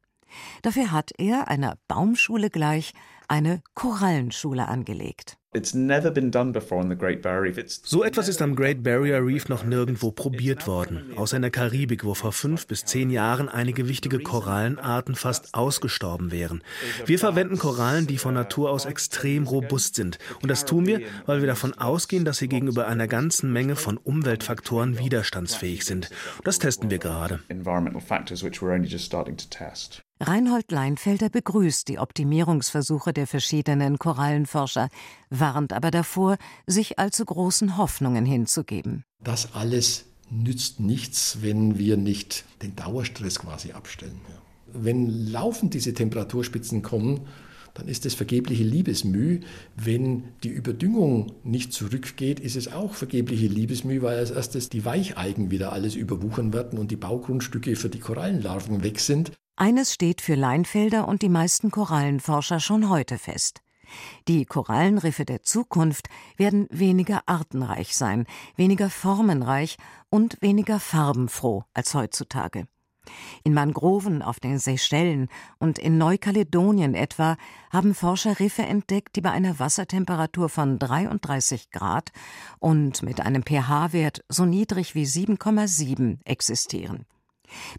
Dafür 0.62 0.90
hat 0.90 1.12
er 1.18 1.48
einer 1.48 1.78
Baumschule 1.88 2.50
gleich 2.50 2.92
eine 3.28 3.62
Korallenschule 3.74 4.68
angelegt. 4.68 5.38
So 7.84 8.02
etwas 8.02 8.28
ist 8.28 8.42
am 8.42 8.56
Great 8.56 8.82
Barrier 8.82 9.24
Reef 9.24 9.48
noch 9.48 9.64
nirgendwo 9.64 10.10
probiert 10.10 10.66
worden, 10.66 11.12
außer 11.16 11.36
in 11.36 11.42
der 11.42 11.52
Karibik, 11.52 12.04
wo 12.04 12.14
vor 12.14 12.32
fünf 12.32 12.66
bis 12.66 12.84
zehn 12.84 13.08
Jahren 13.10 13.48
einige 13.48 13.88
wichtige 13.88 14.18
Korallenarten 14.18 15.14
fast 15.14 15.54
ausgestorben 15.54 16.32
wären. 16.32 16.62
Wir 17.06 17.20
verwenden 17.20 17.58
Korallen, 17.58 18.08
die 18.08 18.18
von 18.18 18.34
Natur 18.34 18.70
aus 18.70 18.84
extrem 18.84 19.46
robust 19.46 19.94
sind. 19.94 20.18
Und 20.42 20.50
das 20.50 20.64
tun 20.64 20.86
wir, 20.86 21.00
weil 21.26 21.40
wir 21.40 21.46
davon 21.46 21.72
ausgehen, 21.74 22.24
dass 22.24 22.38
sie 22.38 22.48
gegenüber 22.48 22.88
einer 22.88 23.06
ganzen 23.06 23.52
Menge 23.52 23.76
von 23.76 23.96
Umweltfaktoren 23.96 24.98
widerstandsfähig 24.98 25.84
sind. 25.84 26.10
Das 26.42 26.58
testen 26.58 26.90
wir 26.90 26.98
gerade. 26.98 27.40
Reinhold 30.26 30.72
Leinfelder 30.72 31.28
begrüßt 31.28 31.86
die 31.86 31.98
Optimierungsversuche 31.98 33.12
der 33.12 33.26
verschiedenen 33.26 33.98
Korallenforscher, 33.98 34.88
warnt 35.28 35.74
aber 35.74 35.90
davor, 35.90 36.38
sich 36.66 36.98
allzu 36.98 37.26
großen 37.26 37.76
Hoffnungen 37.76 38.24
hinzugeben. 38.24 39.04
Das 39.22 39.54
alles 39.54 40.06
nützt 40.30 40.80
nichts, 40.80 41.38
wenn 41.42 41.76
wir 41.76 41.98
nicht 41.98 42.44
den 42.62 42.74
Dauerstress 42.74 43.38
quasi 43.38 43.72
abstellen. 43.72 44.18
Wenn 44.72 45.30
laufend 45.30 45.74
diese 45.74 45.92
Temperaturspitzen 45.92 46.80
kommen, 46.80 47.20
dann 47.74 47.86
ist 47.86 48.06
es 48.06 48.14
vergebliche 48.14 48.64
Liebesmüh. 48.64 49.40
Wenn 49.76 50.24
die 50.42 50.48
Überdüngung 50.48 51.32
nicht 51.42 51.74
zurückgeht, 51.74 52.40
ist 52.40 52.56
es 52.56 52.72
auch 52.72 52.94
vergebliche 52.94 53.48
Liebesmüh, 53.48 54.00
weil 54.00 54.16
als 54.16 54.30
erstes 54.30 54.70
die 54.70 54.86
Weicheigen 54.86 55.50
wieder 55.50 55.72
alles 55.72 55.96
überwuchern 55.96 56.54
werden 56.54 56.78
und 56.78 56.90
die 56.90 56.96
Baugrundstücke 56.96 57.76
für 57.76 57.90
die 57.90 58.00
Korallenlarven 58.00 58.82
weg 58.82 59.00
sind. 59.00 59.32
Eines 59.56 59.94
steht 59.94 60.20
für 60.20 60.34
Leinfelder 60.34 61.06
und 61.06 61.22
die 61.22 61.28
meisten 61.28 61.70
Korallenforscher 61.70 62.58
schon 62.58 62.88
heute 62.88 63.18
fest. 63.18 63.62
Die 64.26 64.46
Korallenriffe 64.46 65.24
der 65.24 65.42
Zukunft 65.42 66.08
werden 66.36 66.66
weniger 66.70 67.22
artenreich 67.26 67.94
sein, 67.94 68.26
weniger 68.56 68.90
formenreich 68.90 69.76
und 70.10 70.38
weniger 70.40 70.80
farbenfroh 70.80 71.64
als 71.72 71.94
heutzutage. 71.94 72.66
In 73.44 73.54
Mangroven 73.54 74.22
auf 74.22 74.40
den 74.40 74.58
Seychellen 74.58 75.28
und 75.58 75.78
in 75.78 75.98
Neukaledonien 75.98 76.94
etwa 76.94 77.36
haben 77.70 77.94
Forscher 77.94 78.40
Riffe 78.40 78.62
entdeckt, 78.62 79.14
die 79.14 79.20
bei 79.20 79.30
einer 79.30 79.60
Wassertemperatur 79.60 80.48
von 80.48 80.80
33 80.80 81.70
Grad 81.70 82.10
und 82.58 83.02
mit 83.02 83.20
einem 83.20 83.44
pH-Wert 83.44 84.24
so 84.28 84.46
niedrig 84.46 84.96
wie 84.96 85.04
7,7 85.04 86.18
existieren. 86.24 87.06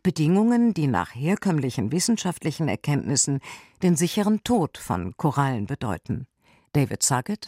Bedingungen, 0.03 0.73
die 0.73 0.87
nach 0.87 1.13
herkömmlichen 1.15 1.91
wissenschaftlichen 1.91 2.67
Erkenntnissen 2.67 3.39
den 3.83 3.95
sicheren 3.95 4.43
Tod 4.43 4.77
von 4.77 5.15
Korallen 5.17 5.65
bedeuten. 5.65 6.27
David 6.75 7.03
Saget. 7.03 7.47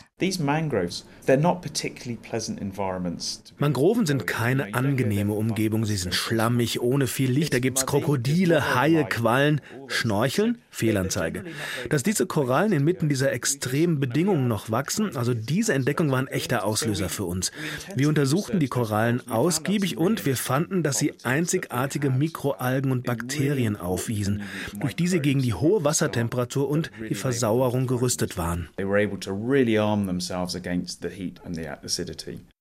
Mangroven 3.58 4.06
sind 4.06 4.26
keine 4.26 4.74
angenehme 4.74 5.34
Umgebung. 5.34 5.86
Sie 5.86 5.98
sind 5.98 6.16
schlammig, 6.16 6.82
ohne 6.82 7.08
viel 7.08 7.30
Licht. 7.30 7.54
Da 7.54 7.60
gibt 7.60 7.78
es 7.78 7.86
Krokodile, 7.86 8.74
Haie, 8.74 9.04
Quallen. 9.04 9.60
Schnorcheln? 9.88 10.60
Fehlanzeige. 10.70 11.44
Dass 11.90 12.04
diese 12.04 12.26
Korallen 12.26 12.72
inmitten 12.72 13.10
dieser 13.10 13.32
extremen 13.32 14.00
Bedingungen 14.00 14.48
noch 14.48 14.70
wachsen, 14.70 15.16
also 15.16 15.34
diese 15.34 15.74
Entdeckung 15.74 16.12
war 16.12 16.20
ein 16.20 16.28
echter 16.28 16.66
Auslöser 16.66 17.10
für 17.10 17.26
uns. 17.26 17.52
Wir 17.96 18.08
untersuchten 18.08 18.60
die 18.60 18.68
Korallen 18.68 19.28
ausgiebig 19.28 19.98
und 19.98 20.26
wir 20.26 20.38
fanden, 20.38 20.84
dass 20.84 21.00
sie 21.00 21.14
einzigartige 21.24 22.12
Mikroalgen 22.12 22.92
und 22.92 23.06
Bakterien 23.06 23.76
aufwiesen, 23.76 24.44
durch 24.80 24.96
die 24.96 25.08
sie 25.08 25.20
gegen 25.20 25.42
die 25.42 25.56
hohe 25.56 25.84
Wassertemperatur 25.84 26.70
und 26.70 26.92
die 27.10 27.16
Versauerung 27.16 27.88
gerüstet 27.88 28.38
waren. 28.38 28.70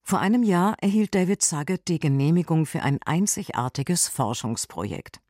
Vor 0.03 0.21
einem 0.21 0.43
Jahr 0.43 0.77
erhielt 0.81 1.15
David 1.15 1.43
Saget 1.43 1.89
die 1.89 1.99
Genehmigung 1.99 2.65
für 2.65 2.83
ein 2.83 2.99
einzigartiges 3.05 4.09
Forschungsprojekt. 4.09 5.21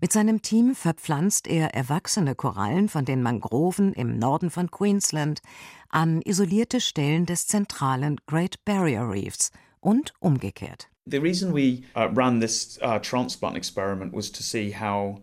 Mit 0.00 0.12
seinem 0.12 0.42
Team 0.42 0.74
verpflanzt 0.74 1.46
er 1.46 1.74
erwachsene 1.74 2.34
Korallen 2.34 2.88
von 2.88 3.04
den 3.04 3.22
Mangroven 3.22 3.92
im 3.92 4.18
Norden 4.18 4.50
von 4.50 4.70
Queensland 4.70 5.40
an 5.88 6.22
isolierte 6.22 6.80
Stellen 6.80 7.26
des 7.26 7.46
zentralen 7.46 8.18
Great 8.26 8.64
Barrier 8.64 9.08
Reefs 9.08 9.50
und 9.80 10.12
umgekehrt. 10.20 10.89
Uh, 11.12 11.16
uh, 11.16 11.20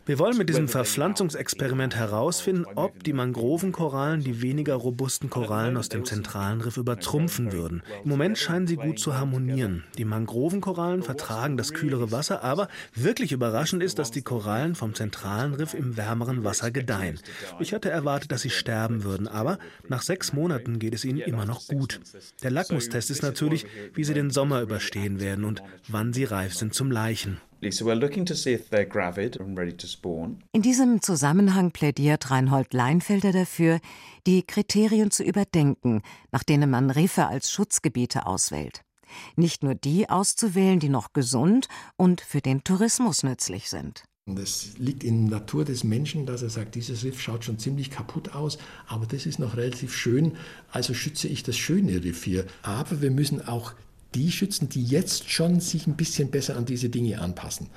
Wir 0.05 0.19
wollen 0.19 0.37
mit 0.37 0.49
diesem 0.49 0.67
Verpflanzungsexperiment 0.67 1.95
herausfinden, 1.95 2.65
ob 2.75 3.03
die 3.03 3.13
Mangrovenkorallen 3.13 4.21
die 4.21 4.41
weniger 4.41 4.73
robusten 4.75 5.29
Korallen 5.29 5.77
aus 5.77 5.87
dem 5.87 6.03
zentralen 6.03 6.61
Riff 6.61 6.77
übertrumpfen 6.77 7.53
würden. 7.53 7.83
Im 8.03 8.09
Moment 8.09 8.37
scheinen 8.37 8.67
sie 8.67 8.75
gut 8.75 8.99
zu 8.99 9.15
harmonieren. 9.15 9.85
Die 9.97 10.03
Mangrovenkorallen 10.03 11.03
vertragen 11.03 11.57
das 11.57 11.73
kühlere 11.73 12.11
Wasser, 12.11 12.43
aber 12.43 12.67
wirklich 12.93 13.31
überraschend 13.31 13.81
ist, 13.81 13.97
dass 13.97 14.11
die 14.11 14.23
Korallen 14.23 14.75
vom 14.75 14.93
zentralen 14.93 15.53
Riff 15.53 15.73
im 15.73 15.95
wärmeren 15.95 16.43
Wasser 16.43 16.71
gedeihen. 16.71 17.19
Ich 17.59 17.73
hatte 17.73 17.89
erwartet, 17.89 18.31
dass 18.31 18.41
sie 18.41 18.49
sterben 18.49 19.03
würden, 19.03 19.27
aber 19.27 19.57
nach 19.87 20.01
sechs 20.01 20.33
Monaten 20.33 20.79
geht 20.79 20.95
es 20.95 21.05
ihnen 21.05 21.19
immer 21.19 21.45
noch 21.45 21.67
gut. 21.67 22.01
Der 22.43 22.51
Lackmustest 22.51 23.09
ist 23.09 23.21
natürlich, 23.21 23.65
wie 23.93 24.03
sie 24.03 24.15
den 24.15 24.31
Sommer 24.31 24.61
überstehen 24.61 25.21
werden 25.21 25.45
und 25.45 25.61
wann 25.87 26.13
sie 26.13 26.23
reif 26.23 26.53
sind 26.53 26.73
zum 26.73 26.91
Laichen. 26.91 27.39
In 27.59 27.71
diesem 30.61 31.01
Zusammenhang 31.01 31.71
plädiert 31.71 32.29
Reinhold 32.29 32.73
Leinfelder 32.73 33.31
dafür, 33.31 33.79
die 34.27 34.43
Kriterien 34.43 35.09
zu 35.09 35.23
überdenken, 35.23 36.01
nach 36.31 36.43
denen 36.43 36.69
man 36.69 36.91
Riffe 36.91 37.25
als 37.25 37.51
Schutzgebiete 37.51 38.27
auswählt. 38.27 38.83
Nicht 39.35 39.63
nur 39.63 39.73
die 39.73 40.09
auszuwählen, 40.09 40.79
die 40.79 40.89
noch 40.89 41.13
gesund 41.13 41.67
und 41.95 42.21
für 42.21 42.41
den 42.41 42.63
Tourismus 42.63 43.23
nützlich 43.23 43.69
sind. 43.69 44.03
Es 44.35 44.77
liegt 44.77 45.05
in 45.05 45.29
der 45.29 45.39
Natur 45.39 45.63
des 45.63 45.85
Menschen, 45.85 46.25
dass 46.25 46.41
er 46.41 46.49
sagt, 46.49 46.75
dieses 46.75 47.05
Riff 47.05 47.21
schaut 47.21 47.45
schon 47.45 47.59
ziemlich 47.59 47.89
kaputt 47.89 48.35
aus, 48.35 48.57
aber 48.85 49.05
das 49.05 49.25
ist 49.25 49.39
noch 49.39 49.55
relativ 49.55 49.95
schön, 49.95 50.35
also 50.69 50.93
schütze 50.93 51.29
ich 51.29 51.43
das 51.43 51.55
schöne 51.55 52.03
Riff 52.03 52.25
hier. 52.25 52.45
Aber 52.61 53.01
wir 53.01 53.09
müssen 53.09 53.47
auch 53.47 53.73
die 54.15 54.31
schützen, 54.31 54.69
die 54.69 54.83
jetzt 54.83 55.29
schon 55.29 55.59
sich 55.59 55.87
ein 55.87 55.95
bisschen 55.95 56.29
besser 56.29 56.57
an 56.57 56.65
diese 56.65 56.89
Dinge 56.89 57.19
anpassen. 57.19 57.67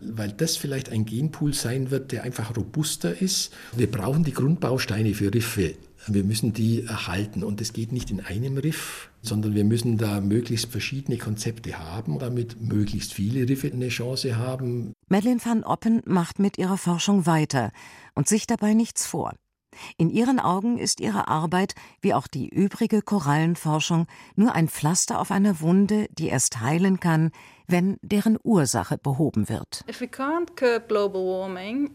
Weil 0.00 0.30
das 0.32 0.56
vielleicht 0.56 0.90
ein 0.90 1.06
Genpool 1.06 1.54
sein 1.54 1.90
wird, 1.90 2.12
der 2.12 2.24
einfach 2.24 2.56
robuster 2.56 3.20
ist. 3.20 3.52
Wir 3.74 3.90
brauchen 3.90 4.24
die 4.24 4.34
Grundbausteine 4.34 5.14
für 5.14 5.32
Riffe. 5.32 5.74
Wir 6.06 6.22
müssen 6.22 6.52
die 6.52 6.84
erhalten. 6.84 7.42
Und 7.42 7.60
es 7.60 7.72
geht 7.72 7.92
nicht 7.92 8.10
in 8.10 8.20
einem 8.20 8.58
Riff, 8.58 9.10
sondern 9.22 9.54
wir 9.54 9.64
müssen 9.64 9.96
da 9.96 10.20
möglichst 10.20 10.70
verschiedene 10.70 11.18
Konzepte 11.18 11.78
haben, 11.78 12.18
damit 12.18 12.60
möglichst 12.60 13.14
viele 13.14 13.48
Riffe 13.48 13.72
eine 13.72 13.88
Chance 13.88 14.36
haben. 14.36 14.92
Madeleine 15.08 15.40
van 15.44 15.64
Oppen 15.64 16.02
macht 16.04 16.38
mit 16.38 16.58
ihrer 16.58 16.76
Forschung 16.76 17.26
weiter 17.26 17.72
und 18.14 18.28
sich 18.28 18.46
dabei 18.46 18.74
nichts 18.74 19.06
vor. 19.06 19.34
In 19.96 20.10
ihren 20.10 20.40
Augen 20.40 20.78
ist 20.78 21.00
ihre 21.00 21.28
Arbeit, 21.28 21.74
wie 22.00 22.14
auch 22.14 22.26
die 22.26 22.48
übrige 22.48 23.02
Korallenforschung, 23.02 24.06
nur 24.34 24.54
ein 24.54 24.68
Pflaster 24.68 25.20
auf 25.20 25.30
einer 25.30 25.60
Wunde, 25.60 26.08
die 26.18 26.28
erst 26.28 26.60
heilen 26.60 27.00
kann, 27.00 27.30
wenn 27.66 27.98
deren 28.02 28.38
Ursache 28.42 28.98
behoben 28.98 29.48
wird. 29.48 29.84
If 29.88 30.00
we 30.00 30.06
can't 30.06 30.54
curb 30.56 30.88
global 30.88 31.22
warming, 31.22 31.90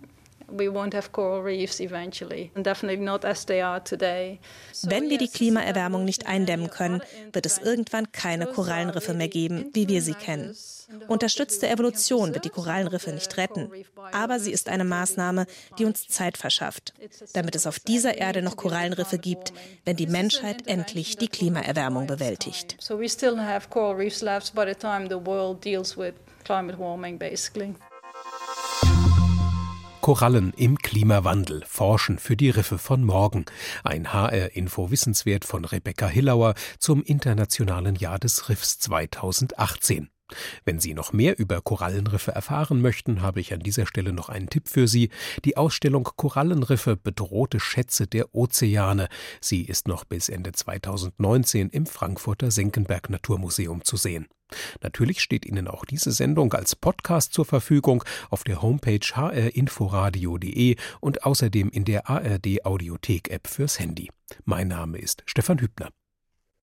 wenn 4.83 5.09
wir 5.09 5.17
die 5.17 5.27
Klimaerwärmung 5.27 6.05
nicht 6.05 6.27
eindämmen 6.27 6.69
können, 6.69 7.01
wird 7.33 7.45
es 7.45 7.57
irgendwann 7.57 8.11
keine 8.11 8.47
Korallenriffe 8.47 9.13
mehr 9.13 9.27
geben, 9.27 9.69
wie 9.73 9.87
wir 9.87 10.01
sie 10.01 10.13
kennen. 10.13 10.55
Unterstützte 11.07 11.69
Evolution 11.69 12.33
wird 12.33 12.45
die 12.45 12.49
Korallenriffe 12.49 13.11
nicht 13.11 13.37
retten, 13.37 13.71
aber 14.11 14.39
sie 14.39 14.51
ist 14.51 14.67
eine 14.67 14.83
Maßnahme, 14.83 15.45
die 15.77 15.85
uns 15.85 16.07
Zeit 16.07 16.37
verschafft, 16.37 16.93
damit 17.33 17.55
es 17.55 17.65
auf 17.67 17.79
dieser 17.79 18.17
Erde 18.17 18.41
noch 18.41 18.57
Korallenriffe 18.57 19.17
gibt, 19.17 19.53
wenn 19.85 19.95
die 19.95 20.07
Menschheit 20.07 20.67
endlich 20.67 21.17
die 21.17 21.29
Klimaerwärmung 21.29 22.07
bewältigt. 22.07 22.75
So 22.79 22.99
we 22.99 23.07
still 23.07 23.39
have 23.39 23.69
coral 23.69 23.95
reefs 23.95 24.21
left 24.21 24.53
by 24.53 24.65
the 24.67 24.75
time 24.75 25.07
the 25.07 25.25
world 25.25 25.63
deals 25.63 25.97
with 25.97 26.13
climate 26.43 26.77
warming 26.77 27.17
basically. 27.17 27.75
Korallen 30.01 30.51
im 30.57 30.79
Klimawandel 30.79 31.63
forschen 31.67 32.17
für 32.17 32.35
die 32.35 32.49
Riffe 32.49 32.79
von 32.79 33.03
morgen. 33.03 33.45
Ein 33.83 34.11
HR-Info 34.11 34.89
Wissenswert 34.89 35.45
von 35.45 35.63
Rebecca 35.63 36.07
Hillauer 36.07 36.55
zum 36.79 37.03
Internationalen 37.03 37.95
Jahr 37.95 38.17
des 38.17 38.49
Riffs 38.49 38.79
2018. 38.79 40.09
Wenn 40.65 40.79
Sie 40.79 40.93
noch 40.93 41.13
mehr 41.13 41.37
über 41.39 41.61
Korallenriffe 41.61 42.31
erfahren 42.31 42.81
möchten, 42.81 43.21
habe 43.21 43.39
ich 43.39 43.53
an 43.53 43.59
dieser 43.61 43.85
Stelle 43.85 44.13
noch 44.13 44.29
einen 44.29 44.49
Tipp 44.49 44.67
für 44.67 44.87
Sie. 44.87 45.09
Die 45.45 45.57
Ausstellung 45.57 46.03
Korallenriffe 46.15 46.95
bedrohte 46.95 47.59
Schätze 47.59 48.07
der 48.07 48.33
Ozeane. 48.33 49.07
Sie 49.39 49.63
ist 49.63 49.87
noch 49.87 50.05
bis 50.05 50.29
Ende 50.29 50.51
2019 50.51 51.69
im 51.69 51.85
Frankfurter 51.85 52.51
Senckenberg 52.51 53.09
Naturmuseum 53.09 53.83
zu 53.83 53.97
sehen. 53.97 54.27
Natürlich 54.81 55.21
steht 55.21 55.45
Ihnen 55.45 55.67
auch 55.67 55.85
diese 55.85 56.11
Sendung 56.11 56.53
als 56.53 56.75
Podcast 56.75 57.33
zur 57.33 57.45
Verfügung 57.45 58.03
auf 58.29 58.43
der 58.43 58.61
Homepage 58.61 58.99
hrinforadio.de 58.99 60.75
und 60.99 61.23
außerdem 61.23 61.69
in 61.69 61.85
der 61.85 62.09
ARD 62.09 62.65
Audiothek 62.65 63.29
App 63.29 63.47
fürs 63.47 63.79
Handy. 63.79 64.09
Mein 64.45 64.67
Name 64.67 64.97
ist 64.97 65.23
Stefan 65.25 65.59
Hübner. 65.59 65.89